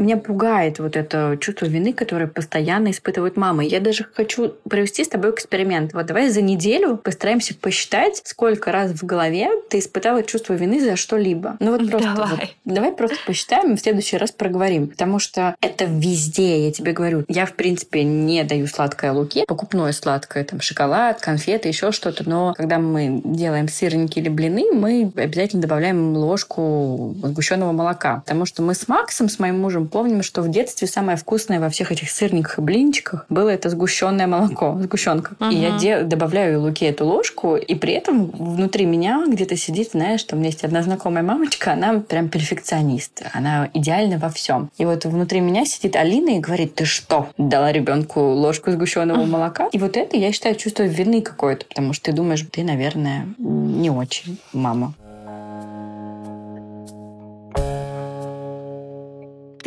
Меня 0.07 0.15
пугает 0.15 0.80
вот 0.80 0.95
это 0.95 1.38
чувство 1.42 1.65
вины, 1.65 1.92
которое 1.92 2.27
постоянно 2.27 2.92
испытывают 2.92 3.36
мамы. 3.36 3.65
Я 3.65 3.81
даже 3.81 4.06
хочу 4.13 4.54
провести 4.69 5.04
с 5.04 5.09
тобой 5.09 5.31
эксперимент. 5.31 5.92
Вот 5.92 6.06
давай 6.06 6.30
за 6.30 6.42
неделю 6.42 6.95
постараемся 6.95 7.54
посчитать, 7.54 8.21
сколько 8.24 8.71
раз 8.71 8.92
в 8.92 9.06
голове 9.06 9.50
ты 9.69 9.80
испытала 9.80 10.24
чувство 10.24 10.54
вины 10.54 10.80
за 10.80 10.95
что-либо. 10.95 11.57
Ну 11.59 11.71
вот 11.71 11.92
просто 11.92 12.13
давай. 12.15 12.30
Вот, 12.30 12.50
давай 12.63 12.94
просто 12.94 13.18
посчитаем 13.25 13.74
и 13.74 13.75
в 13.75 13.81
следующий 13.81 14.15
раз 14.15 14.31
проговорим. 14.31 14.88
Потому 14.88 15.19
что 15.19 15.57
это 15.59 15.83
везде, 15.83 16.68
я 16.68 16.71
тебе 16.71 16.94
говорю. 16.94 17.26
Я, 17.28 17.45
в 17.45 17.56
принципе, 17.56 18.06
не 18.06 18.45
даю 18.45 18.68
сладкое 18.68 19.11
луке, 19.11 19.44
покупное 19.45 19.92
сладкое, 19.92 20.45
там, 20.45 20.61
шоколад, 20.61 21.19
конфеты, 21.19 21.68
еще 21.68 21.92
что-то. 21.92 22.23
Но 22.30 22.54
когда 22.56 22.80
мы 22.80 23.21
делаем 23.26 23.68
сырники 23.68 24.19
или 24.19 24.30
блины, 24.30 24.71
мы 24.71 25.11
обязательно 25.18 25.64
добавляем 25.64 26.16
ложку 26.16 27.14
сгущенного 27.21 27.73
молока. 27.73 28.21
Потому 28.26 28.45
что 28.45 28.61
мы 28.61 28.73
с 28.73 28.87
Максом, 28.87 29.28
с 29.28 29.37
моим 29.37 29.59
мужем, 29.59 29.90
помним, 29.97 30.21
что 30.21 30.44
в 30.44 30.49
детстве 30.51 30.87
самое 30.87 31.18
вкусное 31.18 31.59
во 31.59 31.69
всех 31.69 31.92
этих 31.92 32.11
сырниках 32.11 32.59
и 32.59 32.61
блинчиках 32.61 33.25
было 33.30 33.49
это 33.49 33.68
сгущенное 33.71 34.27
молоко, 34.27 34.77
сгущенка. 34.80 35.31
Угу. 35.39 35.49
И 35.49 35.56
я 35.56 35.75
де- 35.75 36.04
добавляю 36.04 36.61
Луке 36.61 36.89
эту 36.89 37.07
ложку, 37.07 37.56
и 37.56 37.73
при 37.73 37.94
этом 37.94 38.27
внутри 38.27 38.85
меня 38.85 39.25
где-то 39.27 39.57
сидит, 39.57 39.94
знаешь, 39.94 40.19
что 40.19 40.35
у 40.35 40.37
меня 40.37 40.49
есть 40.49 40.63
одна 40.63 40.83
знакомая 40.83 41.23
мамочка, 41.23 41.73
она 41.73 41.99
прям 41.99 42.30
перфекционист, 42.30 43.23
она 43.33 43.71
идеальна 43.73 44.19
во 44.19 44.30
всем. 44.30 44.69
И 44.77 44.85
вот 44.85 45.04
внутри 45.06 45.39
меня 45.39 45.66
сидит 45.66 45.95
Алина 45.95 46.37
и 46.37 46.39
говорит, 46.39 46.75
ты 46.75 46.85
что, 46.85 47.30
дала 47.39 47.71
ребенку 47.71 48.19
ложку 48.19 48.69
сгущенного 48.69 49.25
молока? 49.25 49.68
И 49.71 49.80
вот 49.80 49.97
это, 49.97 50.16
я 50.16 50.31
считаю, 50.31 50.54
чувство 50.54 50.83
вины 50.83 51.23
какое-то, 51.23 51.66
потому 51.66 51.94
что 51.94 52.06
ты 52.06 52.11
думаешь, 52.11 52.45
ты, 52.51 52.63
наверное, 52.63 53.25
не 53.39 53.89
очень 53.89 54.37
мама. 54.54 54.94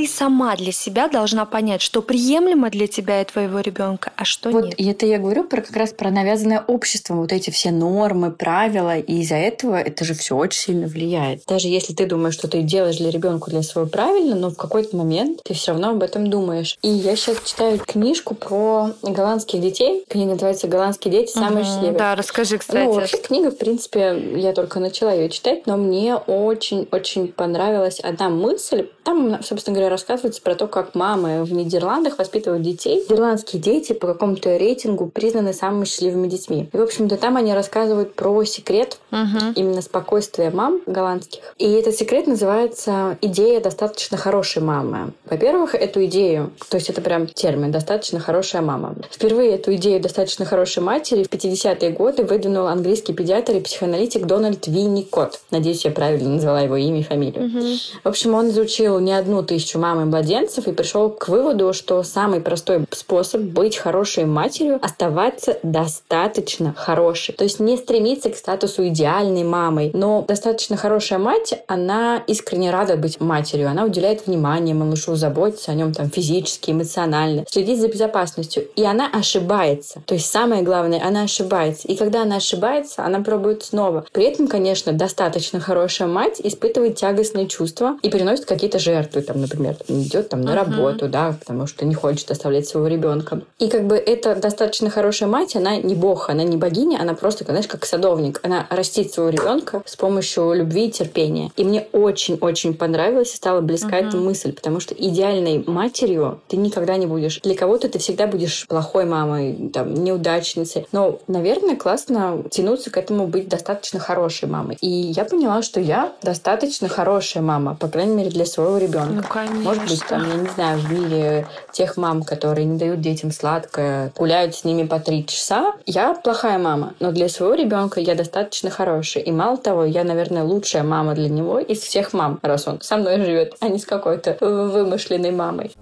Ты 0.00 0.06
сама 0.06 0.56
для 0.56 0.72
себя 0.72 1.08
должна 1.08 1.44
понять, 1.44 1.82
что 1.82 2.00
приемлемо 2.00 2.70
для 2.70 2.86
тебя 2.86 3.20
и 3.20 3.24
твоего 3.26 3.60
ребенка, 3.60 4.12
а 4.16 4.24
что 4.24 4.48
вот 4.48 4.64
нет. 4.64 4.74
И 4.80 4.86
это 4.86 5.04
я 5.04 5.18
говорю 5.18 5.44
про 5.44 5.60
как 5.60 5.76
раз 5.76 5.92
про 5.92 6.10
навязанное 6.10 6.64
обществом, 6.66 7.18
вот 7.18 7.32
эти 7.32 7.50
все 7.50 7.70
нормы, 7.70 8.30
правила, 8.30 8.96
и 8.96 9.20
из-за 9.20 9.34
этого 9.34 9.78
это 9.78 10.06
же 10.06 10.14
все 10.14 10.34
очень 10.36 10.58
сильно 10.58 10.86
влияет. 10.86 11.44
Даже 11.46 11.68
если 11.68 11.92
ты 11.92 12.06
думаешь, 12.06 12.32
что 12.32 12.48
ты 12.48 12.62
делаешь 12.62 12.96
для 12.96 13.10
ребенка 13.10 13.50
для 13.50 13.62
своего 13.62 13.90
правильно, 13.90 14.36
но 14.36 14.48
в 14.48 14.56
какой-то 14.56 14.96
момент 14.96 15.42
ты 15.44 15.52
все 15.52 15.72
равно 15.72 15.90
об 15.90 16.02
этом 16.02 16.30
думаешь. 16.30 16.78
И 16.80 16.88
я 16.88 17.14
сейчас 17.14 17.36
читаю 17.44 17.78
книжку 17.78 18.34
про 18.34 18.92
голландских 19.02 19.60
детей. 19.60 20.06
Книга 20.08 20.32
называется 20.32 20.66
«Голландские 20.66 21.12
дети. 21.12 21.32
Самые 21.32 21.64
угу, 21.64 21.64
счастливые». 21.66 21.98
Да, 21.98 22.14
расскажи, 22.14 22.56
кстати. 22.56 22.86
Ну, 22.86 22.92
вообще 22.92 23.18
книга, 23.18 23.50
в 23.50 23.58
принципе, 23.58 24.18
я 24.36 24.54
только 24.54 24.80
начала 24.80 25.12
ее 25.12 25.28
читать, 25.28 25.66
но 25.66 25.76
мне 25.76 26.14
очень-очень 26.14 27.28
понравилась 27.28 28.00
одна 28.00 28.30
мысль. 28.30 28.88
Там, 29.04 29.42
собственно 29.42 29.74
говоря, 29.76 29.89
рассказывается 29.90 30.40
про 30.40 30.54
то, 30.54 30.66
как 30.66 30.94
мамы 30.94 31.44
в 31.44 31.52
Нидерландах 31.52 32.18
воспитывают 32.18 32.62
детей. 32.62 33.04
Нидерландские 33.08 33.60
дети 33.60 33.92
по 33.92 34.06
какому-то 34.06 34.56
рейтингу 34.56 35.06
признаны 35.06 35.52
самыми 35.52 35.84
счастливыми 35.84 36.28
детьми. 36.28 36.68
И, 36.72 36.76
в 36.76 36.82
общем-то, 36.82 37.16
там 37.16 37.36
они 37.36 37.52
рассказывают 37.52 38.14
про 38.14 38.44
секрет 38.44 38.98
угу. 39.10 39.52
именно 39.56 39.82
спокойствия 39.82 40.50
мам 40.50 40.80
голландских. 40.86 41.42
И 41.58 41.70
этот 41.70 41.94
секрет 41.94 42.26
называется 42.26 43.18
«идея 43.20 43.60
достаточно 43.60 44.16
хорошей 44.16 44.62
мамы». 44.62 45.12
Во-первых, 45.28 45.74
эту 45.74 46.04
идею, 46.06 46.52
то 46.68 46.76
есть 46.76 46.88
это 46.88 47.00
прям 47.00 47.26
термин 47.26 47.70
«достаточно 47.70 48.20
хорошая 48.20 48.62
мама». 48.62 48.94
Впервые 49.10 49.54
эту 49.56 49.74
идею 49.74 50.00
достаточно 50.00 50.44
хорошей 50.44 50.82
матери 50.82 51.24
в 51.24 51.28
50-е 51.28 51.90
годы 51.90 52.24
выдвинул 52.24 52.66
английский 52.66 53.12
педиатр 53.12 53.56
и 53.56 53.60
психоаналитик 53.60 54.26
Дональд 54.26 54.66
Винникот. 54.66 55.40
Надеюсь, 55.50 55.84
я 55.84 55.90
правильно 55.90 56.30
назвала 56.30 56.60
его 56.60 56.76
имя 56.76 57.00
и 57.00 57.02
фамилию. 57.02 57.46
Угу. 57.46 57.66
В 58.04 58.08
общем, 58.08 58.34
он 58.34 58.48
изучил 58.50 58.98
не 59.00 59.12
одну 59.12 59.42
тысячу 59.42 59.78
мам 59.80 60.00
и 60.02 60.04
младенцев 60.04 60.68
и 60.68 60.72
пришел 60.72 61.10
к 61.10 61.28
выводу, 61.28 61.72
что 61.72 62.02
самый 62.02 62.40
простой 62.40 62.84
способ 62.90 63.40
быть 63.40 63.76
хорошей 63.76 64.26
матерью– 64.26 64.78
оставаться 64.82 65.58
достаточно 65.62 66.74
хорошей. 66.76 67.34
То 67.34 67.44
есть 67.44 67.60
не 67.60 67.76
стремиться 67.76 68.30
к 68.30 68.36
статусу 68.36 68.86
идеальной 68.88 69.44
мамой, 69.44 69.90
но 69.94 70.24
достаточно 70.26 70.76
хорошая 70.76 71.18
мать, 71.18 71.54
она 71.66 72.22
искренне 72.26 72.70
рада 72.70 72.96
быть 72.96 73.20
матерью. 73.20 73.68
Она 73.68 73.84
уделяет 73.84 74.26
внимание 74.26 74.74
малышу, 74.74 75.16
заботится 75.16 75.72
о 75.72 75.74
нем 75.74 75.92
там 75.92 76.10
физически, 76.10 76.70
эмоционально, 76.70 77.44
следит 77.48 77.80
за 77.80 77.88
безопасностью. 77.88 78.68
И 78.76 78.84
она 78.84 79.08
ошибается. 79.12 80.02
То 80.06 80.14
есть 80.14 80.30
самое 80.30 80.62
главное, 80.62 81.02
она 81.04 81.22
ошибается. 81.22 81.88
И 81.88 81.96
когда 81.96 82.22
она 82.22 82.36
ошибается, 82.36 83.04
она 83.04 83.20
пробует 83.20 83.64
снова. 83.64 84.04
При 84.12 84.24
этом, 84.24 84.46
конечно, 84.46 84.92
достаточно 84.92 85.60
хорошая 85.60 86.08
мать 86.08 86.40
испытывает 86.42 86.96
тягостные 86.96 87.46
чувства 87.46 87.98
и 88.02 88.10
приносит 88.10 88.44
какие-то 88.44 88.78
жертвы. 88.78 89.22
Там, 89.22 89.40
например, 89.40 89.69
идет 89.88 90.28
там 90.28 90.40
на 90.42 90.50
uh-huh. 90.50 90.54
работу, 90.54 91.08
да, 91.08 91.34
потому 91.38 91.66
что 91.66 91.84
не 91.84 91.94
хочет 91.94 92.30
оставлять 92.30 92.66
своего 92.66 92.88
ребенка. 92.88 93.42
И 93.58 93.68
как 93.68 93.86
бы 93.86 93.96
эта 93.96 94.34
достаточно 94.34 94.90
хорошая 94.90 95.28
мать, 95.28 95.56
она 95.56 95.76
не 95.76 95.94
бог, 95.94 96.30
она 96.30 96.42
не 96.42 96.56
богиня, 96.56 96.98
она 97.00 97.14
просто, 97.14 97.44
знаешь, 97.44 97.66
как 97.66 97.84
садовник. 97.84 98.40
Она 98.42 98.66
растит 98.70 99.12
своего 99.12 99.30
ребенка 99.30 99.82
с 99.84 99.96
помощью 99.96 100.52
любви 100.52 100.86
и 100.86 100.90
терпения. 100.90 101.50
И 101.56 101.64
мне 101.64 101.86
очень-очень 101.92 102.74
понравилась 102.74 103.32
и 103.32 103.36
стала 103.36 103.60
близка 103.60 103.98
uh-huh. 103.98 104.08
эта 104.08 104.16
мысль, 104.16 104.52
потому 104.52 104.80
что 104.80 104.94
идеальной 104.94 105.64
матерью 105.66 106.40
ты 106.48 106.56
никогда 106.56 106.96
не 106.96 107.06
будешь. 107.06 107.40
Для 107.40 107.54
кого-то 107.54 107.88
ты 107.88 107.98
всегда 107.98 108.26
будешь 108.26 108.66
плохой 108.68 109.04
мамой, 109.04 109.70
там, 109.72 109.94
неудачницей. 109.94 110.86
Но, 110.92 111.18
наверное, 111.26 111.76
классно 111.76 112.44
тянуться 112.50 112.90
к 112.90 112.96
этому 112.96 113.26
быть 113.26 113.48
достаточно 113.48 113.98
хорошей 114.00 114.48
мамой. 114.48 114.76
И 114.80 114.88
я 114.88 115.24
поняла, 115.24 115.62
что 115.62 115.80
я 115.80 116.12
достаточно 116.22 116.88
хорошая 116.88 117.42
мама, 117.42 117.74
по 117.74 117.88
крайней 117.88 118.14
мере, 118.14 118.30
для 118.30 118.46
своего 118.46 118.78
ребенка. 118.78 119.12
Ну, 119.14 119.22
конечно. 119.50 119.70
Может 119.70 119.88
быть, 119.88 120.06
там, 120.06 120.28
я 120.28 120.34
не 120.34 120.48
знаю, 120.48 120.78
в 120.78 120.92
мире 120.92 121.46
тех 121.72 121.96
мам, 121.96 122.22
которые 122.22 122.64
не 122.64 122.78
дают 122.78 123.00
детям 123.00 123.30
сладкое, 123.30 124.12
гуляют 124.16 124.54
с 124.54 124.64
ними 124.64 124.86
по 124.86 124.98
три 124.98 125.26
часа, 125.26 125.74
я 125.86 126.14
плохая 126.14 126.58
мама. 126.58 126.94
Но 127.00 127.12
для 127.12 127.28
своего 127.28 127.54
ребенка 127.54 128.00
я 128.00 128.14
достаточно 128.14 128.70
хорошая. 128.70 129.22
И 129.22 129.32
мало 129.32 129.56
того, 129.56 129.84
я, 129.84 130.04
наверное, 130.04 130.44
лучшая 130.44 130.82
мама 130.82 131.14
для 131.14 131.28
него 131.28 131.58
из 131.58 131.80
всех 131.80 132.12
мам, 132.12 132.38
раз 132.42 132.66
он 132.66 132.80
со 132.80 132.96
мной 132.96 133.24
живет, 133.24 133.54
а 133.60 133.68
не 133.68 133.78
с 133.78 133.84
какой-то 133.84 134.36
вымышленной 134.40 135.30
мамой. 135.30 135.72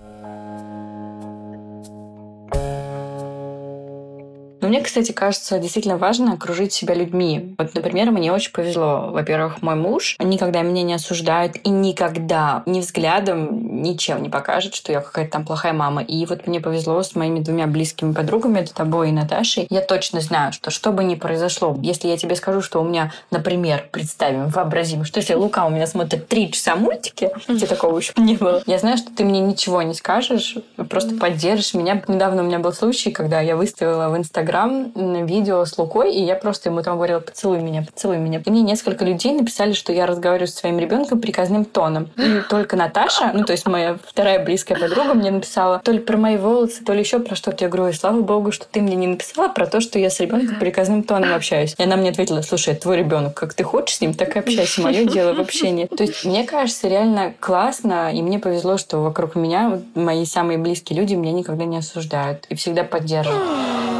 Но 4.68 4.72
мне, 4.74 4.82
кстати, 4.82 5.12
кажется, 5.12 5.58
действительно 5.58 5.96
важно 5.96 6.34
окружить 6.34 6.74
себя 6.74 6.92
людьми. 6.92 7.54
Вот, 7.56 7.74
например, 7.74 8.10
мне 8.10 8.30
очень 8.30 8.52
повезло. 8.52 9.08
Во-первых, 9.10 9.62
мой 9.62 9.76
муж 9.76 10.14
никогда 10.18 10.60
меня 10.60 10.82
не 10.82 10.92
осуждает 10.92 11.56
и 11.66 11.70
никогда 11.70 12.62
ни 12.66 12.80
взглядом, 12.80 13.82
ничем 13.82 14.22
не 14.22 14.28
покажет, 14.28 14.74
что 14.74 14.92
я 14.92 15.00
какая-то 15.00 15.32
там 15.32 15.46
плохая 15.46 15.72
мама. 15.72 16.02
И 16.02 16.26
вот 16.26 16.46
мне 16.46 16.60
повезло 16.60 17.02
с 17.02 17.14
моими 17.14 17.40
двумя 17.40 17.66
близкими 17.66 18.12
подругами, 18.12 18.58
это 18.58 18.74
тобой 18.74 19.08
и 19.08 19.12
Наташей. 19.12 19.66
Я 19.70 19.80
точно 19.80 20.20
знаю, 20.20 20.52
что 20.52 20.70
что 20.70 20.92
бы 20.92 21.02
ни 21.02 21.14
произошло, 21.14 21.74
если 21.80 22.08
я 22.08 22.18
тебе 22.18 22.36
скажу, 22.36 22.60
что 22.60 22.82
у 22.82 22.84
меня, 22.84 23.10
например, 23.30 23.88
представим, 23.90 24.48
вообразим, 24.48 25.06
что 25.06 25.20
если 25.20 25.32
Лука 25.32 25.64
у 25.64 25.70
меня 25.70 25.86
смотрит 25.86 26.28
три 26.28 26.52
часа 26.52 26.76
мультики, 26.76 27.30
где 27.48 27.66
такого 27.66 27.96
еще 27.96 28.12
не 28.18 28.34
было, 28.34 28.62
я 28.66 28.76
знаю, 28.76 28.98
что 28.98 29.10
ты 29.16 29.24
мне 29.24 29.40
ничего 29.40 29.80
не 29.80 29.94
скажешь, 29.94 30.56
просто 30.90 31.14
поддержишь 31.14 31.72
меня. 31.72 32.02
Недавно 32.06 32.42
у 32.42 32.44
меня 32.44 32.58
был 32.58 32.74
случай, 32.74 33.10
когда 33.10 33.40
я 33.40 33.56
выставила 33.56 34.10
в 34.10 34.16
Инстаграм 34.18 34.57
Инстаграм 34.58 35.26
видео 35.26 35.64
с 35.64 35.76
Лукой, 35.78 36.12
и 36.14 36.22
я 36.22 36.34
просто 36.34 36.70
ему 36.70 36.82
там 36.82 36.96
говорила, 36.96 37.20
поцелуй 37.20 37.60
меня, 37.60 37.82
поцелуй 37.82 38.18
меня. 38.18 38.42
И 38.44 38.50
мне 38.50 38.62
несколько 38.62 39.04
людей 39.04 39.32
написали, 39.32 39.72
что 39.72 39.92
я 39.92 40.06
разговариваю 40.06 40.48
со 40.48 40.56
своим 40.56 40.78
ребенком 40.78 41.20
приказным 41.20 41.64
тоном. 41.64 42.10
И 42.16 42.40
только 42.48 42.76
Наташа, 42.76 43.32
ну 43.34 43.44
то 43.44 43.52
есть 43.52 43.66
моя 43.66 43.98
вторая 44.04 44.44
близкая 44.44 44.78
подруга, 44.78 45.14
мне 45.14 45.30
написала 45.30 45.80
то 45.84 45.92
ли 45.92 45.98
про 45.98 46.16
мои 46.16 46.36
волосы, 46.36 46.84
то 46.84 46.92
ли 46.92 47.00
еще 47.00 47.18
про 47.20 47.34
что-то. 47.34 47.64
Я 47.64 47.70
говорю, 47.70 47.92
слава 47.92 48.20
богу, 48.20 48.52
что 48.52 48.66
ты 48.70 48.80
мне 48.80 48.96
не 48.96 49.06
написала 49.06 49.48
про 49.48 49.66
то, 49.66 49.80
что 49.80 49.98
я 49.98 50.10
с 50.10 50.18
ребенком 50.20 50.58
приказным 50.58 51.02
тоном 51.02 51.34
общаюсь. 51.34 51.74
И 51.78 51.82
она 51.82 51.96
мне 51.96 52.10
ответила, 52.10 52.42
слушай, 52.42 52.74
твой 52.74 52.96
ребенок, 52.96 53.34
как 53.34 53.54
ты 53.54 53.64
хочешь 53.64 53.96
с 53.96 54.00
ним, 54.00 54.14
так 54.14 54.36
и 54.36 54.38
общайся. 54.38 54.82
Мое 54.82 55.04
дело 55.04 55.34
вообще 55.34 55.70
нет. 55.70 55.90
То 55.90 56.02
есть 56.02 56.24
мне 56.24 56.44
кажется 56.44 56.88
реально 56.88 57.34
классно, 57.38 58.12
и 58.12 58.22
мне 58.22 58.38
повезло, 58.38 58.78
что 58.78 58.98
вокруг 58.98 59.34
меня 59.34 59.80
мои 59.94 60.24
самые 60.24 60.58
близкие 60.58 60.98
люди 60.98 61.14
меня 61.14 61.32
никогда 61.32 61.64
не 61.64 61.78
осуждают 61.78 62.46
и 62.48 62.54
всегда 62.54 62.84
поддерживают. 62.84 63.42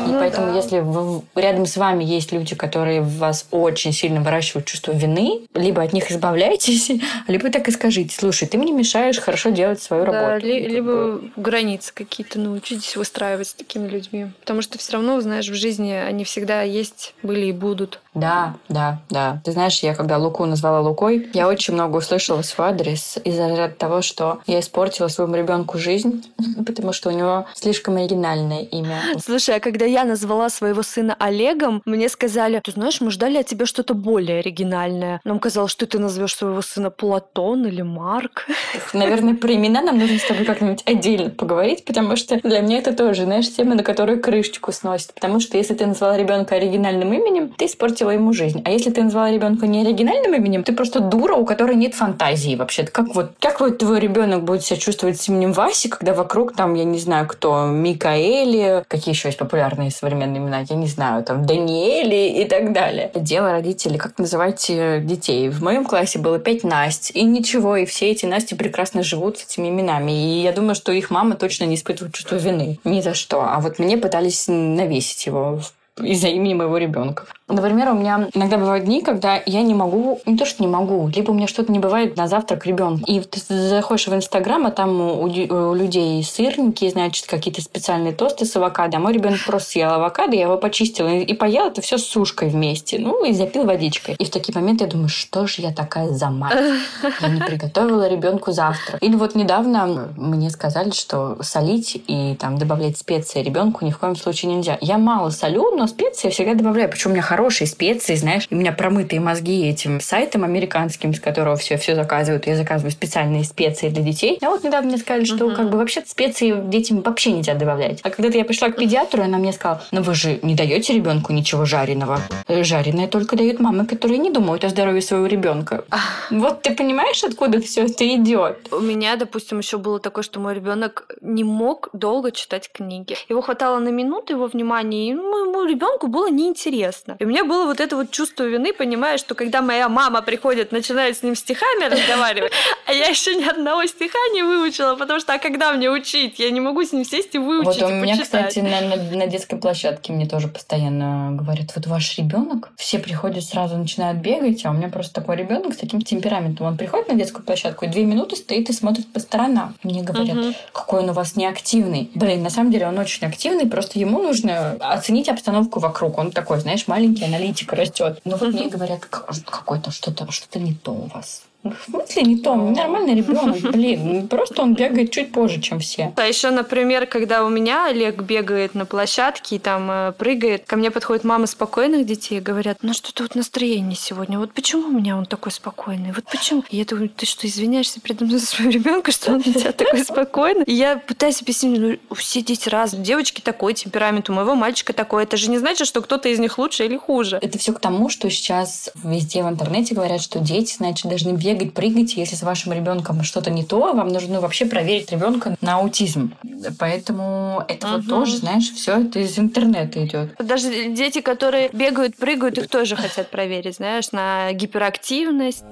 И 0.07 0.11
ну, 0.11 0.19
поэтому, 0.19 0.49
да. 0.49 0.57
если 0.57 0.81
вы, 0.81 1.23
рядом 1.35 1.67
с 1.67 1.77
вами 1.77 2.05
есть 2.05 2.33
люди, 2.33 2.55
которые 2.55 3.01
в 3.01 3.19
вас 3.19 3.47
очень 3.51 3.93
сильно 3.93 4.21
выращивают 4.21 4.67
чувство 4.67 4.93
вины, 4.93 5.47
либо 5.55 5.83
от 5.83 5.93
них 5.93 6.11
избавляйтесь, 6.11 6.91
либо 7.29 7.51
так 7.51 7.69
и 7.69 7.71
скажите, 7.71 8.15
слушай, 8.17 8.47
ты 8.47 8.59
мне 8.59 8.73
мешаешь 8.73 9.19
хорошо 9.19 9.51
делать 9.51 9.83
свою 9.83 10.07
да, 10.07 10.13
работу. 10.13 10.47
Ли, 10.47 10.67
либо 10.67 11.21
границы 11.37 11.93
какие-то 11.95 12.39
научитесь 12.39 12.97
выстраивать 12.97 13.49
с 13.49 13.55
такими 13.55 13.89
людьми. 13.89 14.27
Потому 14.41 14.63
что 14.63 14.79
все 14.79 14.95
равно, 14.95 15.21
знаешь, 15.21 15.49
в 15.49 15.55
жизни 15.55 15.93
они 15.93 16.25
всегда 16.25 16.63
есть, 16.63 17.15
были 17.23 17.47
и 17.47 17.53
будут. 17.53 18.01
Да, 18.15 18.57
да, 18.69 19.01
да. 19.11 19.41
Ты 19.45 19.53
знаешь, 19.53 19.79
я 19.81 19.95
когда 19.95 20.19
Луку 20.19 20.45
назвала 20.45 20.81
Лукой, 20.81 21.29
я 21.35 21.49
очень 21.49 21.75
много 21.75 21.99
услышала 21.99 22.43
свой 22.43 22.69
адрес 22.69 23.17
из-за 23.25 23.69
того, 23.69 24.03
что 24.03 24.41
я 24.47 24.61
испортила 24.61 25.09
своему 25.09 25.37
ребенку 25.37 25.79
жизнь, 25.79 26.25
потому 26.67 26.93
что 26.93 27.11
у 27.11 27.13
него 27.13 27.47
слишком 27.55 27.97
оригинальное 27.97 28.63
имя. 28.63 29.01
Слушай, 29.25 29.57
а 29.57 29.61
когда 29.61 29.85
я 29.89 30.05
назвала 30.05 30.49
своего 30.51 30.83
сына 30.83 31.17
Олегом, 31.19 31.83
мне 31.85 32.09
сказали, 32.09 32.61
ты 32.63 32.73
знаешь, 32.73 33.01
мы 33.01 33.11
ждали 33.11 33.39
от 33.39 33.47
тебя 33.47 33.67
что-то 33.67 33.95
более 33.95 34.41
оригинальное. 34.41 35.21
Нам 35.25 35.39
казалось, 35.39 35.73
что 35.73 35.87
ты 35.87 35.99
назовешь 35.99 36.35
своего 36.35 36.63
сына 36.63 36.91
Платон 36.91 37.67
или 37.67 37.83
Марк. 37.83 38.47
Наверное, 38.93 39.35
про 39.35 39.55
имена 39.55 39.83
нам 39.83 39.99
нужно 39.99 40.19
с 40.19 40.25
тобой 40.25 40.45
как-нибудь 40.45 40.83
отдельно 40.87 41.31
поговорить, 41.31 41.85
потому 41.85 42.17
что 42.17 42.41
для 42.41 42.61
меня 42.61 42.79
это 42.79 42.93
тоже, 42.93 43.25
знаешь, 43.25 43.53
тема, 43.55 43.75
на 43.75 43.83
которую 43.83 44.21
крышечку 44.21 44.73
сносит. 44.73 45.15
Потому 45.15 45.41
что 45.41 45.57
если 45.57 45.75
ты 45.75 45.87
назвала 45.87 46.17
ребенка 46.17 46.57
оригинальным 46.57 47.13
именем, 47.13 47.55
ты 47.57 47.67
испортила 47.67 48.11
ему 48.11 48.33
жизнь. 48.33 48.63
А 48.65 48.71
если 48.71 48.91
ты 48.91 49.03
назвала 49.03 49.31
ребенка 49.31 49.67
не 49.67 49.83
оригинальным 49.83 50.35
именем, 50.35 50.65
ты 50.65 50.73
просто 50.73 51.01
дура, 51.01 51.35
у 51.35 51.45
которой 51.45 51.77
нет 51.77 51.95
фантазии 51.95 52.57
вообще. 52.57 52.85
Как 52.85 53.15
вот, 53.15 53.33
как 53.41 53.61
вот 53.61 53.79
твой 53.79 54.01
ребенок 54.01 54.45
будет 54.45 54.63
себя 54.63 54.79
чувствовать 54.79 55.21
с 55.21 55.29
именем 55.29 55.53
Васи, 55.53 55.89
когда 55.89 56.15
вокруг 56.15 56.55
там, 56.55 56.75
я 56.75 56.85
не 56.85 56.99
знаю, 56.99 57.27
кто, 57.29 57.67
Микаэли, 57.67 58.85
какие 58.89 59.15
еще 59.15 59.29
есть 59.29 59.39
популярные 59.39 59.78
современные 59.91 60.39
имена, 60.39 60.65
я 60.69 60.77
не 60.77 60.87
знаю, 60.87 61.25
там, 61.25 61.47
Даниэли 61.47 62.43
и 62.43 62.45
так 62.45 62.73
далее. 62.73 63.11
Дело 63.15 63.53
родителей, 63.53 63.99
как 63.99 64.19
называть 64.19 64.67
э, 64.69 65.01
детей. 65.01 65.49
В 65.49 65.63
моем 65.63 65.85
классе 65.85 66.19
было 66.19 66.39
пять 66.39 66.65
Насть, 66.65 67.13
и 67.15 67.23
ничего, 67.23 67.77
и 67.77 67.87
все 67.87 68.11
эти 68.11 68.27
Насти 68.27 68.55
прекрасно 68.55 69.03
живут 69.03 69.39
с 69.39 69.45
этими 69.45 69.69
именами. 69.69 70.13
И 70.13 70.43
я 70.43 70.53
думаю, 70.53 70.75
что 70.75 70.93
их 70.93 71.11
мама 71.11 71.37
точно 71.37 71.65
не 71.65 71.77
испытывает 71.77 72.15
чувство 72.15 72.37
вины. 72.37 72.79
Ни 72.85 73.01
за 73.01 73.15
что. 73.15 73.43
А 73.43 73.61
вот 73.61 73.79
мне 73.79 73.97
пытались 73.97 74.47
навесить 74.49 75.27
его 75.27 75.61
из-за 76.03 76.29
имени 76.29 76.55
моего 76.55 76.79
ребенка. 76.79 77.25
Например, 77.49 77.93
у 77.93 77.95
меня 77.95 78.29
иногда 78.35 78.59
бывают 78.59 78.85
дни, 78.85 79.01
когда 79.01 79.41
я 79.47 79.63
не 79.63 79.73
могу, 79.75 80.21
не 80.27 80.37
то 80.37 80.45
что 80.45 80.63
не 80.63 80.69
могу, 80.69 81.09
либо 81.09 81.31
у 81.31 81.35
меня 81.35 81.47
что-то 81.47 81.73
не 81.73 81.79
бывает 81.79 82.17
на 82.17 82.29
завтрак 82.29 82.67
ребенку. 82.67 83.11
И 83.11 83.21
ты 83.21 83.41
заходишь 83.41 84.07
в 84.07 84.15
Инстаграм, 84.15 84.67
а 84.67 84.71
там 84.71 85.01
у, 85.01 85.23
у 85.23 85.75
людей 85.75 86.23
сырники, 86.23 86.89
значит, 86.91 87.27
какие-то 87.27 87.63
специальные 87.63 88.13
тосты 88.13 88.45
с 88.45 88.55
авокадо. 88.55 88.99
А 88.99 89.01
мой 89.01 89.15
ребенок 89.15 89.39
просто 89.47 89.71
съел 89.71 89.93
авокадо, 89.93 90.37
я 90.37 90.43
его 90.43 90.59
почистила 90.59 91.09
и 91.09 91.33
поел 91.33 91.69
это 91.69 91.81
все 91.81 91.97
с 91.97 92.05
сушкой 92.05 92.51
вместе. 92.51 92.99
Ну, 92.99 93.25
и 93.25 93.33
запил 93.33 93.65
водичкой. 93.65 94.15
И 94.19 94.25
в 94.27 94.31
такие 94.31 94.55
моменты 94.55 94.85
я 94.85 94.91
думаю, 94.91 95.09
что 95.09 95.47
же 95.47 95.63
я 95.63 95.73
такая 95.73 96.09
за 96.11 96.29
мать? 96.29 96.53
Я 97.21 97.29
не 97.29 97.41
приготовила 97.41 98.09
ребенку 98.09 98.53
завтрак. 98.53 99.03
Или 99.03 99.17
вот 99.17 99.35
недавно 99.35 100.09
мне 100.17 100.51
сказали, 100.51 100.91
что 100.91 101.39
солить 101.43 102.01
и 102.07 102.37
там 102.39 102.59
добавлять 102.59 102.99
специи 102.99 103.43
ребенку 103.43 103.85
ни 103.85 103.91
в 103.91 103.99
коем 103.99 104.17
случае 104.17 104.55
нельзя. 104.55 104.79
Я 104.81 104.99
мало 104.99 105.31
солю, 105.31 105.71
но 105.77 105.87
специи 105.89 106.29
я 106.29 106.31
всегда 106.31 106.55
добавляю. 106.55 106.89
Причем 106.89 107.11
у 107.11 107.13
меня 107.15 107.23
хорошие 107.23 107.67
специи, 107.67 108.15
знаешь. 108.15 108.47
У 108.51 108.57
меня 108.57 108.73
промытые 108.73 109.21
мозги 109.21 109.69
этим 109.69 110.01
сайтом 110.01 110.45
американским, 110.45 111.13
с 111.15 111.21
которого 111.21 111.57
все, 111.57 111.77
все 111.77 111.95
заказывают. 111.95 112.47
Я 112.47 112.57
заказываю 112.57 112.93
специальные 112.93 113.45
специи 113.45 113.89
для 113.89 114.03
детей. 114.03 114.39
А 114.43 114.51
вот 114.51 114.65
недавно 114.65 114.89
мне 114.89 114.99
сказали, 114.99 115.25
что 115.25 115.47
uh-huh. 115.47 115.57
как 115.57 115.71
бы 115.71 115.79
вообще 115.79 116.03
специи 116.07 116.55
детям 116.69 117.03
вообще 117.03 117.33
нельзя 117.33 117.55
добавлять. 117.55 118.01
А 118.03 118.11
когда-то 118.11 118.39
я 118.39 118.45
пришла 118.45 118.71
к 118.71 118.77
педиатру, 118.77 119.23
она 119.23 119.39
мне 119.39 119.53
сказала, 119.53 119.83
ну 119.91 120.03
вы 120.03 120.15
же 120.15 120.39
не 120.43 120.55
даете 120.55 120.95
ребенку 120.95 121.33
ничего 121.33 121.65
жареного. 121.65 122.21
Э, 122.47 122.63
жареное 122.63 123.09
только 123.09 123.37
дают 123.37 123.61
мамы, 123.61 123.87
которые 123.87 124.19
не 124.19 124.31
думают 124.31 124.65
о 124.65 124.69
здоровье 124.69 125.03
своего 125.03 125.27
ребенка. 125.27 125.85
Вот 126.31 126.63
ты 126.63 126.75
понимаешь, 126.75 127.23
откуда 127.25 127.61
все 127.61 127.85
это 127.87 128.07
идет? 128.07 128.69
У 128.71 128.81
меня, 128.81 129.17
допустим, 129.17 129.59
еще 129.59 129.79
было 129.79 129.99
такое, 129.99 130.23
что 130.23 130.41
мой 130.41 130.55
ребенок 130.55 131.17
не 131.21 131.45
мог 131.45 131.89
долго 131.93 132.33
читать 132.33 132.71
книги. 132.73 133.17
Его 133.29 133.41
хватало 133.41 133.79
на 133.79 133.89
минуту 133.89 134.35
его 134.35 134.47
внимания, 134.47 135.11
и 135.11 135.15
моему 135.15 135.65
ребенку 135.79 136.09
было 136.09 136.29
неинтересно. 136.29 137.17
И 137.19 137.25
у 137.25 137.29
меня 137.29 137.45
было 137.45 137.65
вот 137.67 137.81
это 137.81 137.97
вот 137.97 138.11
чувство 138.11 138.43
вины, 138.43 138.73
понимая, 138.73 139.19
что 139.19 139.35
когда 139.35 139.63
моя 139.63 139.89
мама 139.89 140.23
приходит, 140.23 140.73
начинает 140.73 141.17
с 141.17 141.23
ним 141.23 141.37
стихами 141.37 141.85
разговаривать, 141.85 142.53
а 142.87 142.93
я 142.93 143.07
еще 143.07 143.35
ни 143.37 143.45
одного 143.45 143.87
стиха 143.87 144.19
не 144.35 144.43
выучила, 144.43 144.97
потому 144.97 145.21
что 145.21 145.35
а 145.35 145.39
когда 145.39 145.73
мне 145.73 145.91
учить? 145.91 146.39
Я 146.39 146.51
не 146.51 146.61
могу 146.61 146.83
с 146.83 146.93
ним 146.93 147.05
сесть 147.05 147.35
и 147.35 147.39
выучить. 147.39 147.81
Вот 147.81 147.91
у 147.91 147.95
меня, 147.95 148.21
кстати, 148.21 148.59
на, 148.59 148.81
на, 148.81 148.97
на 148.97 149.27
детской 149.27 149.57
площадке 149.57 150.13
мне 150.13 150.27
тоже 150.27 150.49
постоянно 150.49 151.31
говорят, 151.33 151.73
вот 151.77 151.87
ваш 151.87 152.19
ребенок, 152.19 152.71
все 152.77 152.99
приходят 152.99 153.45
сразу 153.45 153.77
начинают 153.77 154.19
бегать, 154.19 154.65
а 154.65 154.71
у 154.71 154.73
меня 154.73 154.89
просто 154.89 155.15
такой 155.15 155.37
ребенок 155.37 155.75
с 155.75 155.77
таким 155.77 156.03
темпераментом. 156.03 156.67
Он 156.67 156.77
приходит 156.77 157.09
на 157.09 157.15
детскую 157.15 157.45
площадку 157.45 157.85
и 157.85 157.89
две 157.89 158.05
минуты 158.05 158.37
стоит 158.37 158.69
и 158.69 158.73
смотрит 158.73 159.07
по 159.13 159.21
сторонам. 159.21 159.75
Мне 159.83 160.03
говорят, 160.03 160.37
угу. 160.37 160.55
какой 160.73 161.01
он 161.01 161.11
у 161.11 161.13
вас 161.13 161.37
неактивный. 161.37 162.11
Блин, 162.15 162.43
на 162.43 162.51
самом 162.51 162.73
деле 162.73 162.89
он 162.89 162.99
очень 162.99 163.27
активный, 163.27 163.67
просто 163.67 163.99
ему 163.99 164.23
нужно 164.23 164.73
оценить 164.81 165.29
обстановку 165.29 165.68
вокруг. 165.77 166.19
Он 166.19 166.31
такой, 166.31 166.61
знаешь, 166.61 166.87
маленький 166.89 167.25
аналитик 167.25 167.73
растет. 167.73 168.21
Но 168.25 168.37
вот 168.37 168.53
мне 168.53 168.69
говорят, 168.69 169.05
какой-то 169.07 169.91
что-то 169.91 170.31
что-то 170.31 170.59
не 170.59 170.75
то 170.75 170.93
у 170.93 171.07
вас. 171.07 171.48
В 171.65 171.77
смысле 171.91 172.23
не 172.23 172.37
то? 172.39 172.55
Нормальный 172.55 173.17
ребенок, 173.17 173.61
блин. 173.73 174.29
Просто 174.29 174.63
он 174.63 174.75
бегает 174.75 175.11
чуть 175.11 175.33
позже, 175.33 175.61
чем 175.61 175.81
все. 175.81 176.13
А 176.17 176.27
еще, 176.27 176.51
например, 176.51 177.07
когда 177.07 177.45
у 177.45 177.49
меня 177.49 177.87
Олег 177.87 178.23
бегает 178.23 178.75
на 178.75 178.87
площадке 178.87 179.57
и 179.57 179.59
там 179.59 179.91
э, 179.91 180.13
прыгает, 180.13 180.65
ко 180.67 180.77
мне 180.77 180.91
подходит 180.91 181.25
мама 181.25 181.47
спокойных 181.47 182.07
детей 182.07 182.39
и 182.39 182.41
говорят, 182.41 182.79
ну 182.83 182.93
что-то 182.93 183.25
вот 183.25 183.35
настроение 183.35 183.97
сегодня. 183.97 184.39
Вот 184.39 184.53
почему 184.53 184.87
у 184.87 184.93
меня 184.93 185.17
он 185.17 185.27
такой 185.27 185.51
спокойный? 185.51 186.13
Вот 186.13 186.25
почему? 186.31 186.63
И 186.71 186.77
я 186.77 186.85
думаю, 186.85 187.09
ты 187.09 187.27
что, 187.27 187.47
извиняешься 187.47 188.01
передо 188.01 188.25
мной 188.25 188.39
за 188.39 188.47
своего 188.47 188.71
ребенка, 188.71 189.11
что 189.11 189.33
он 189.33 189.39
у 189.39 189.43
тебя 189.43 189.73
такой 189.73 190.05
спокойный? 190.05 190.65
И 190.65 190.73
я 190.73 190.97
пытаюсь 190.97 191.43
объяснить, 191.43 192.01
ну, 192.09 192.15
все 192.15 192.41
дети 192.41 192.69
разные. 192.69 193.03
Девочки 193.03 193.41
такой 193.41 193.75
темперамент, 193.75 194.31
у 194.31 194.33
моего 194.33 194.55
мальчика 194.55 194.93
такой. 194.93 195.25
Это 195.25 195.37
же 195.37 195.51
не 195.51 195.59
значит, 195.59 195.89
что 195.89 196.03
кто-то 196.03 196.29
из 196.29 196.39
них 196.39 196.57
лучше 196.57 196.85
или 196.85 196.97
хуже. 196.97 197.39
Это 197.43 197.59
все 197.59 197.73
к 197.73 197.81
тому, 197.81 198.09
что 198.09 198.31
сейчас 198.31 198.91
везде 199.03 199.43
в 199.43 199.49
интернете 199.49 199.95
говорят, 199.95 200.23
что 200.23 200.39
дети, 200.39 200.77
значит, 200.77 201.07
должны 201.07 201.33
бегать 201.33 201.48
бегать, 201.55 201.75
прыгать. 201.75 202.15
Если 202.15 202.37
с 202.37 202.43
вашим 202.43 202.73
ребенком 202.73 203.23
что-то 203.23 203.51
не 203.51 203.65
то, 203.65 203.93
вам 203.93 204.09
нужно 204.09 204.41
вообще 204.41 204.67
проверить 204.67 205.11
ребенка 205.11 205.57
на 205.61 205.77
аутизм. 205.77 206.35
Поэтому 206.79 207.65
это 207.69 207.87
угу. 207.87 207.97
вот 207.97 208.09
тоже, 208.09 208.37
знаешь, 208.39 208.71
все 208.71 209.01
это 209.01 209.21
из 209.21 209.39
интернета 209.39 210.05
идет. 210.05 210.35
Даже 210.39 210.89
дети, 210.89 211.21
которые 211.21 211.71
бегают, 211.73 212.17
прыгают, 212.17 212.59
их 212.59 212.69
тоже 212.69 212.97
хотят 212.97 213.31
проверить, 213.31 213.77
знаешь, 213.77 214.13
на 214.13 214.53
гиперактивность. 214.53 215.65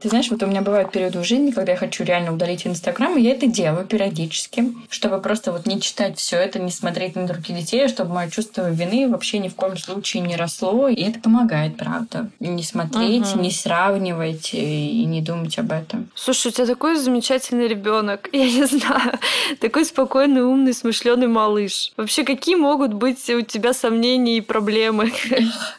Ты 0.00 0.08
знаешь, 0.08 0.30
вот 0.30 0.42
у 0.42 0.46
меня 0.46 0.62
бывают 0.62 0.92
периоды 0.92 1.18
в 1.18 1.24
жизни, 1.24 1.50
когда 1.50 1.72
я 1.72 1.78
хочу 1.78 2.04
реально 2.04 2.32
удалить 2.32 2.66
Инстаграм, 2.66 3.18
и 3.18 3.20
я 3.20 3.32
это 3.32 3.46
делаю 3.46 3.86
периодически, 3.86 4.72
чтобы 4.88 5.20
просто 5.20 5.52
вот 5.52 5.66
не 5.66 5.78
читать 5.78 6.18
все 6.18 6.38
это, 6.38 6.58
не 6.58 6.70
смотреть 6.70 7.16
на 7.16 7.26
других 7.26 7.54
детей, 7.58 7.86
чтобы 7.86 8.14
мое 8.14 8.30
чувство 8.30 8.70
вины 8.70 9.08
вообще 9.10 9.38
ни 9.38 9.48
в 9.48 9.54
коем 9.54 9.76
случае 9.76 10.22
не 10.22 10.36
росло. 10.36 10.88
И 10.88 11.02
это 11.02 11.20
помогает, 11.20 11.76
правда. 11.76 12.30
Не 12.40 12.62
смотреть, 12.62 13.34
угу. 13.34 13.42
не 13.42 13.50
сравнивать 13.50 14.54
и 14.54 15.04
не 15.04 15.20
думать 15.20 15.58
об 15.58 15.70
этом. 15.70 16.08
Слушай, 16.14 16.48
у 16.48 16.50
тебя 16.52 16.66
такой 16.66 16.96
замечательный 16.96 17.68
ребенок. 17.68 18.30
Я 18.32 18.50
не 18.50 18.64
знаю. 18.64 19.18
Такой 19.60 19.84
спокойный, 19.84 20.42
умный, 20.42 20.72
смышленый 20.72 21.28
малыш. 21.28 21.92
Вообще, 21.98 22.24
какие 22.24 22.54
могут 22.54 22.94
быть 22.94 23.28
у 23.28 23.42
тебя 23.42 23.74
сомнения 23.74 24.38
и 24.38 24.40
проблемы? 24.40 25.12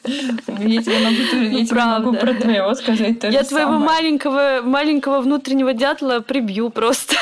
Я 0.05 0.81
тебе 1.65 1.83
могу 1.83 2.13
про 2.13 2.35
твоего 2.35 2.75
сказать 2.75 3.23
Я 3.23 3.43
твоего 3.43 3.79
маленького 3.79 4.10
маленького, 4.11 4.61
маленького 4.61 5.21
внутреннего 5.21 5.73
дятла 5.73 6.19
прибью 6.19 6.69
просто. 6.69 7.15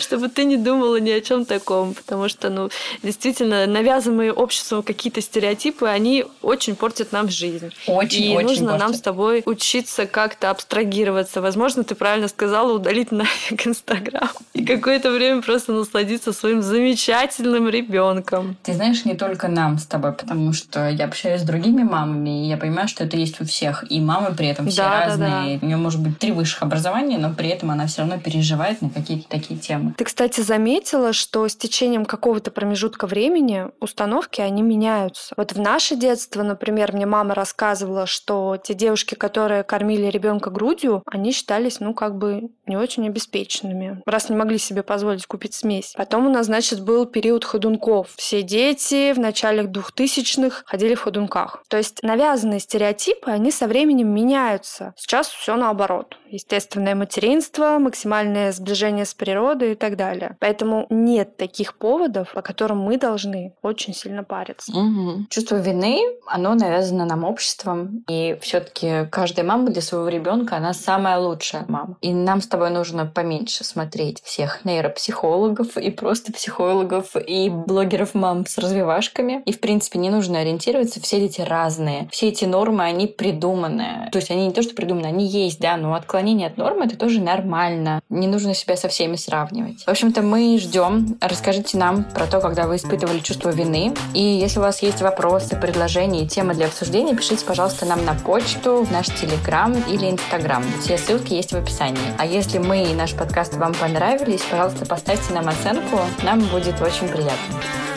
Чтобы 0.00 0.28
ты 0.28 0.44
не 0.44 0.56
думала 0.56 0.98
ни 1.00 1.10
о 1.10 1.20
чем 1.20 1.44
таком, 1.44 1.94
потому 1.94 2.28
что, 2.28 2.50
ну, 2.50 2.70
действительно, 3.02 3.66
навязанные 3.66 4.32
обществом 4.32 4.82
какие-то 4.82 5.20
стереотипы, 5.20 5.86
они 5.86 6.24
очень 6.42 6.76
портят 6.76 7.12
нам 7.12 7.28
жизнь. 7.28 7.70
Очень, 7.86 8.24
И 8.24 8.36
очень 8.36 8.48
нужно 8.48 8.70
портят. 8.70 8.86
нам 8.86 8.94
с 8.94 9.00
тобой 9.00 9.42
учиться 9.46 10.06
как-то 10.06 10.50
абстрагироваться. 10.50 11.40
Возможно, 11.40 11.84
ты 11.84 11.94
правильно 11.94 12.28
сказала, 12.28 12.72
удалить 12.72 13.10
нафиг 13.12 13.66
Инстаграм 13.66 14.30
и 14.60 14.64
какое-то 14.64 15.10
время 15.10 15.42
просто 15.42 15.72
насладиться 15.72 16.32
своим 16.32 16.62
замечательным 16.62 17.68
ребенком. 17.68 18.56
Ты 18.62 18.74
знаешь, 18.74 19.04
не 19.04 19.14
только 19.14 19.48
нам 19.48 19.78
с 19.78 19.86
тобой, 19.86 20.12
потому 20.12 20.52
что 20.52 20.88
я 20.88 21.06
общаюсь 21.06 21.40
с 21.40 21.44
другими 21.44 21.82
мамами, 21.82 22.44
и 22.44 22.48
я 22.48 22.56
понимаю, 22.56 22.88
что 22.88 23.04
это 23.04 23.16
есть 23.16 23.40
у 23.40 23.44
всех. 23.44 23.84
И 23.90 24.00
мамы 24.00 24.34
при 24.36 24.48
этом 24.48 24.68
все 24.68 24.82
да, 24.82 25.06
разные. 25.06 25.30
Да, 25.30 25.44
да. 25.44 25.58
У 25.62 25.66
нее 25.66 25.76
может 25.76 26.00
быть 26.00 26.18
три 26.18 26.32
высших 26.32 26.62
образования, 26.62 27.18
но 27.18 27.32
при 27.32 27.48
этом 27.48 27.70
она 27.70 27.86
все 27.86 28.02
равно 28.02 28.18
переживает 28.18 28.82
на 28.82 28.90
какие-то 28.90 29.28
такие 29.28 29.58
темы. 29.58 29.89
Ты, 29.96 30.04
кстати, 30.04 30.40
заметила, 30.40 31.12
что 31.12 31.46
с 31.46 31.56
течением 31.56 32.04
какого-то 32.04 32.50
промежутка 32.50 33.06
времени 33.06 33.66
установки, 33.80 34.40
они 34.40 34.62
меняются. 34.62 35.34
Вот 35.36 35.52
в 35.52 35.60
наше 35.60 35.96
детство, 35.96 36.42
например, 36.42 36.92
мне 36.92 37.06
мама 37.06 37.34
рассказывала, 37.34 38.06
что 38.06 38.56
те 38.62 38.74
девушки, 38.74 39.14
которые 39.14 39.62
кормили 39.62 40.06
ребенка 40.06 40.50
грудью, 40.50 41.02
они 41.06 41.32
считались, 41.32 41.80
ну, 41.80 41.94
как 41.94 42.16
бы 42.16 42.50
не 42.66 42.76
очень 42.76 43.06
обеспеченными, 43.06 44.02
раз 44.06 44.28
не 44.28 44.36
могли 44.36 44.58
себе 44.58 44.82
позволить 44.82 45.26
купить 45.26 45.54
смесь. 45.54 45.94
Потом 45.96 46.26
у 46.26 46.30
нас, 46.30 46.46
значит, 46.46 46.80
был 46.80 47.06
период 47.06 47.44
ходунков. 47.44 48.08
Все 48.16 48.42
дети 48.42 49.12
в 49.12 49.18
начале 49.18 49.64
двухтысячных 49.64 50.62
ходили 50.66 50.94
в 50.94 51.00
ходунках. 51.00 51.62
То 51.68 51.76
есть 51.76 52.02
навязанные 52.02 52.60
стереотипы, 52.60 53.30
они 53.30 53.50
со 53.50 53.66
временем 53.66 54.08
меняются. 54.08 54.94
Сейчас 54.96 55.28
все 55.28 55.56
наоборот. 55.56 56.16
Естественное 56.28 56.94
материнство, 56.94 57.78
максимальное 57.78 58.52
сближение 58.52 59.04
с 59.04 59.14
природой 59.14 59.69
так 59.74 59.96
далее. 59.96 60.36
Поэтому 60.40 60.86
нет 60.90 61.36
таких 61.36 61.76
поводов, 61.76 62.32
по 62.32 62.42
которым 62.42 62.78
мы 62.78 62.96
должны 62.96 63.54
очень 63.62 63.94
сильно 63.94 64.24
париться. 64.24 64.72
Угу. 64.72 65.26
Чувство 65.30 65.56
вины, 65.56 66.00
оно 66.26 66.54
навязано 66.54 67.04
нам 67.04 67.24
обществом. 67.24 68.04
И 68.08 68.38
все-таки 68.40 69.06
каждая 69.10 69.46
мама 69.46 69.70
для 69.70 69.82
своего 69.82 70.08
ребенка, 70.08 70.56
она 70.56 70.72
самая 70.72 71.18
лучшая 71.18 71.64
мама. 71.68 71.96
И 72.00 72.12
нам 72.12 72.40
с 72.40 72.46
тобой 72.46 72.70
нужно 72.70 73.06
поменьше 73.06 73.64
смотреть 73.64 74.22
всех 74.22 74.64
нейропсихологов 74.64 75.76
и 75.76 75.90
просто 75.90 76.32
психологов 76.32 77.16
и 77.16 77.48
блогеров 77.50 78.14
мам 78.14 78.46
с 78.46 78.58
развивашками. 78.58 79.42
И, 79.46 79.52
в 79.52 79.60
принципе, 79.60 79.98
не 79.98 80.10
нужно 80.10 80.40
ориентироваться. 80.40 81.00
Все 81.00 81.20
дети 81.20 81.40
разные. 81.40 82.08
Все 82.10 82.28
эти 82.28 82.44
нормы, 82.44 82.84
они 82.84 83.06
придуманы. 83.06 84.08
То 84.12 84.18
есть 84.18 84.30
они 84.30 84.46
не 84.46 84.52
то, 84.52 84.62
что 84.62 84.74
придуманы, 84.74 85.06
они 85.06 85.26
есть, 85.26 85.60
да, 85.60 85.76
но 85.76 85.94
отклонение 85.94 86.48
от 86.48 86.56
нормы— 86.56 86.84
это 86.86 86.96
тоже 86.96 87.20
нормально. 87.20 88.00
Не 88.08 88.26
нужно 88.26 88.54
себя 88.54 88.76
со 88.76 88.88
всеми 88.88 89.16
сравнивать 89.16 89.59
делать. 89.60 89.82
В 89.84 89.88
общем-то, 89.88 90.22
мы 90.22 90.58
ждем. 90.58 91.16
Расскажите 91.20 91.78
нам 91.78 92.04
про 92.04 92.26
то, 92.26 92.40
когда 92.40 92.66
вы 92.66 92.76
испытывали 92.76 93.20
чувство 93.20 93.50
вины. 93.50 93.94
И 94.14 94.22
если 94.22 94.58
у 94.58 94.62
вас 94.62 94.82
есть 94.82 95.00
вопросы, 95.00 95.56
предложения 95.56 96.24
и 96.24 96.28
темы 96.28 96.54
для 96.54 96.66
обсуждения, 96.66 97.14
пишите, 97.14 97.44
пожалуйста, 97.44 97.86
нам 97.86 98.04
на 98.04 98.14
почту, 98.14 98.84
в 98.84 98.90
наш 98.90 99.06
Телеграм 99.06 99.72
или 99.88 100.10
Инстаграм. 100.10 100.64
Все 100.82 100.98
ссылки 100.98 101.34
есть 101.34 101.52
в 101.52 101.56
описании. 101.56 101.98
А 102.18 102.26
если 102.26 102.58
мы 102.58 102.84
и 102.84 102.94
наш 102.94 103.14
подкаст 103.14 103.54
вам 103.56 103.74
понравились, 103.74 104.42
пожалуйста, 104.42 104.86
поставьте 104.86 105.32
нам 105.32 105.48
оценку. 105.48 106.00
Нам 106.22 106.40
будет 106.40 106.80
очень 106.80 107.08
приятно. 107.08 107.89